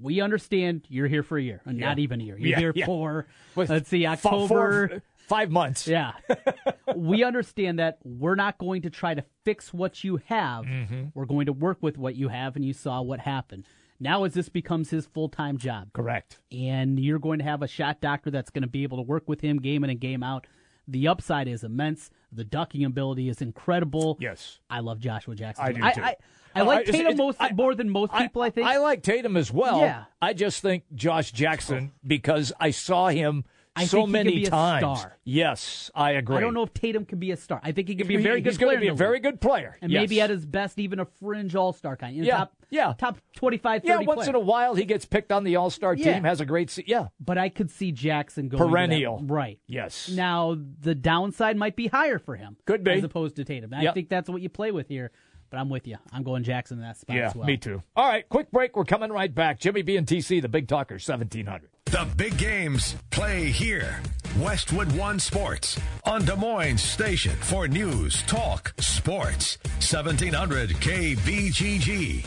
[0.00, 1.86] We understand you're here for a year, and Yeah.
[1.86, 2.38] not even a year.
[2.38, 2.86] You're Yeah, here yeah.
[2.86, 3.26] for,
[3.56, 5.02] let's see, four- October.
[5.16, 5.86] five months.
[5.88, 6.12] Yeah.
[6.96, 10.64] we understand that we're not going to try to fix what you have.
[10.64, 11.12] Mhm.
[11.14, 13.66] We're going to work with what you have, and you saw what happened.
[14.00, 16.38] Now, as this becomes his full time job, Correct.
[16.52, 19.28] and you're going to have a shot doctor that's going to be able to work
[19.28, 20.46] with him game in and game out.
[20.86, 22.08] The upside is immense.
[22.32, 24.16] The ducking ability is incredible.
[24.20, 24.60] Yes.
[24.70, 25.64] I love Joshua Jackson.
[25.64, 26.02] I do too.
[26.02, 26.16] I, I
[26.62, 28.66] Uh, like Tatum it's- most, I- more than most people, I, think.
[28.66, 29.80] I like Tatum as well.
[29.80, 30.04] Yeah.
[30.20, 33.44] I just think Josh Jackson because I saw him
[33.76, 34.98] I so think he many can be a times.
[35.00, 35.18] star.
[35.22, 36.36] Yes, I agree.
[36.36, 37.60] I don't know if Tatum can be a star.
[37.62, 38.80] I think he can be a very good he's gonna player.
[38.80, 39.22] be a very league.
[39.22, 39.76] good player.
[39.80, 40.00] And Yes.
[40.00, 42.16] maybe at his best, even a fringe all star kind.
[42.16, 42.92] You know, Yeah, Top, yeah.
[42.98, 44.30] top 25, 30 Yeah, once player.
[44.30, 46.14] in a while he gets picked on the All Star Yeah.
[46.14, 47.06] team, has a great se- yeah.
[47.20, 49.22] But I could see Jackson going to Perennial.
[49.24, 49.60] right.
[49.68, 50.08] Yes.
[50.08, 52.56] Now the downside might be higher for him.
[52.66, 52.90] Could be.
[52.90, 53.72] as opposed to Tatum.
[53.74, 55.12] And I think that's what you play with here.
[55.50, 55.96] But I'm with you.
[56.12, 57.46] I'm going Jackson in that spot Yeah, as well.
[57.46, 57.82] me too.
[57.96, 58.76] All right, quick break.
[58.76, 59.58] We're coming right back.
[59.60, 61.68] Jimmy B and TC, the Big Talker, 1700.
[61.86, 64.00] The big games play here.
[64.38, 69.56] Westwood One Sports on Des Moines Station for news, talk, sports.
[69.80, 72.26] 1700 KBGG.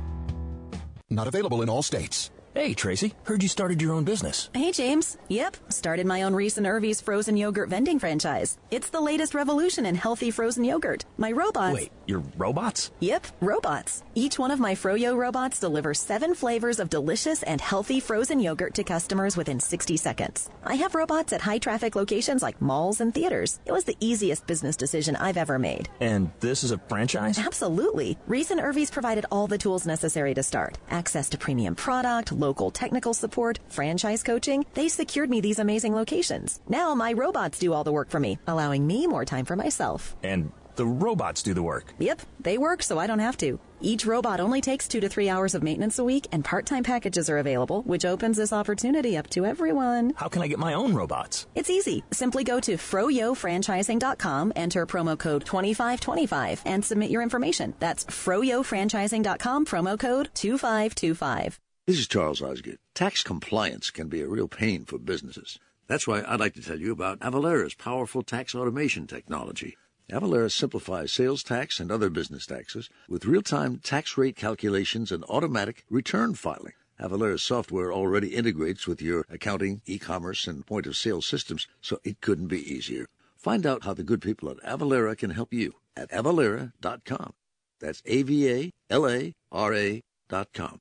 [1.11, 2.31] Not available in all states.
[2.53, 4.49] Hey, Tracy, heard you started your own business.
[4.53, 5.17] Hey, James.
[5.29, 8.57] Yep, started my own Reis and Irvy's frozen yogurt vending franchise.
[8.71, 11.05] It's the latest revolution in healthy frozen yogurt.
[11.17, 11.73] My robots.
[11.73, 12.91] Wait, your robots?
[12.99, 14.03] Yep, robots.
[14.15, 18.73] Each one of my Froyo robots delivers seven flavors of delicious and healthy frozen yogurt
[18.73, 20.49] to customers within 60 seconds.
[20.65, 23.61] I have robots at high traffic locations like malls and theaters.
[23.65, 25.87] It was the easiest business decision I've ever made.
[26.01, 27.39] And this is a franchise?
[27.39, 28.17] Absolutely.
[28.27, 30.77] Reis and Irvy's provided all the tools necessary to start.
[30.89, 34.65] Access to premium product, local technical support, franchise coaching.
[34.73, 36.59] They secured me these amazing locations.
[36.67, 40.17] Now my robots do all the work for me, allowing me more time for myself.
[40.23, 41.93] And the robots do the work.
[41.99, 43.59] Yep, they work so I don't have to.
[43.81, 46.83] Each robot only takes two to three hours of maintenance a week, and part time
[46.83, 50.13] packages are available, which opens this opportunity up to everyone.
[50.15, 51.47] How can I get my own robots?
[51.55, 52.03] It's easy.
[52.11, 57.73] Simply go to froyofranchising.com, enter promo code 2525, and submit your information.
[57.79, 61.59] That's froyofranchising.com, promo code 2525.
[61.87, 62.77] This is Charles Osgood.
[62.93, 65.57] Tax compliance can be a real pain for businesses.
[65.87, 69.77] That's why I'd like to tell you about Avalara's powerful tax automation technology.
[70.11, 75.83] Avalara simplifies sales tax and other business taxes with real-time tax rate calculations and automatic
[75.89, 76.73] return filing.
[76.99, 82.61] Avalara's software already integrates with your accounting, e-commerce, and point-of-sale systems, so it couldn't be
[82.61, 83.07] easier.
[83.37, 87.33] Find out how the good people at Avalara can help you at avalara.com.
[87.79, 90.79] That's A-V-A-L-A-R-A dot com.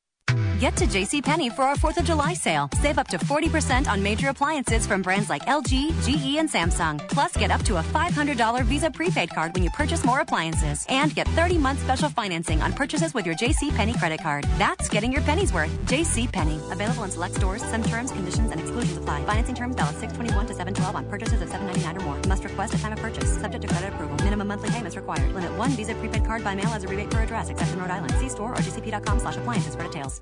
[0.60, 2.68] Get to JCPenney for our 4th of July sale.
[2.82, 5.72] Save up to 40% on major appliances from brands like LG,
[6.04, 6.98] GE, and Samsung.
[7.08, 10.84] Plus, get up to a $500 Visa prepaid card when you purchase more appliances.
[10.90, 14.44] And get 30 month special financing on purchases with your JCPenney credit card.
[14.58, 15.70] That's getting your pennies worth.
[15.86, 16.70] JCPenney.
[16.70, 17.64] Available in select stores.
[17.64, 19.24] Some terms, conditions, and exclusions apply.
[19.24, 22.28] Financing terms valid 621 to 712 on purchases of 799 or more.
[22.28, 23.32] Must request at time of purchase.
[23.40, 24.16] Subject to credit approval.
[24.16, 25.32] Minimum monthly payments required.
[25.32, 27.90] Limit one Visa prepaid card by mail as a rebate per address, except in Rhode
[27.90, 28.12] Island.
[28.18, 30.20] See store or jcp.com slash appliances for details.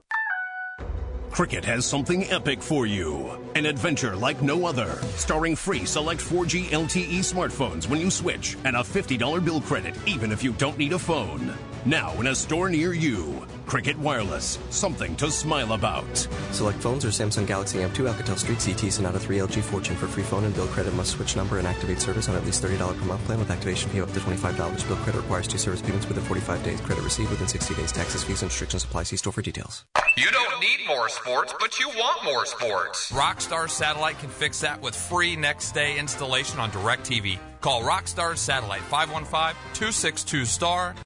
[1.31, 3.39] Cricket has something epic for you.
[3.55, 4.99] An adventure like no other.
[5.16, 10.33] Starring free select 4G LTE smartphones when you switch and a $50 bill credit even
[10.33, 11.55] if you don't need a phone.
[11.85, 13.47] Now in a store near you.
[13.68, 14.58] Cricket Wireless.
[14.70, 16.16] Something to smile about.
[16.52, 20.06] Select phones or Samsung Galaxy Amp 2 Alcatel Street ZTE Sonata 3 LG Fortune for
[20.06, 22.78] free phone and bill credit must switch number and activate service on at least $30
[22.78, 24.88] per month plan with activation fee of up to $25.
[24.88, 26.80] Bill credit requires two service payments within 45 days.
[26.80, 27.92] Credit received within 60 days.
[27.92, 29.02] Taxes, fees, and restrictions apply.
[29.02, 29.84] See store for details.
[30.16, 33.12] You don't need more sports, but you want more sports.
[33.12, 37.38] Rockstar Satellite can fix that with free next day installation on DirecTV.
[37.60, 40.94] Call Rockstar Satellite 515 262 STAR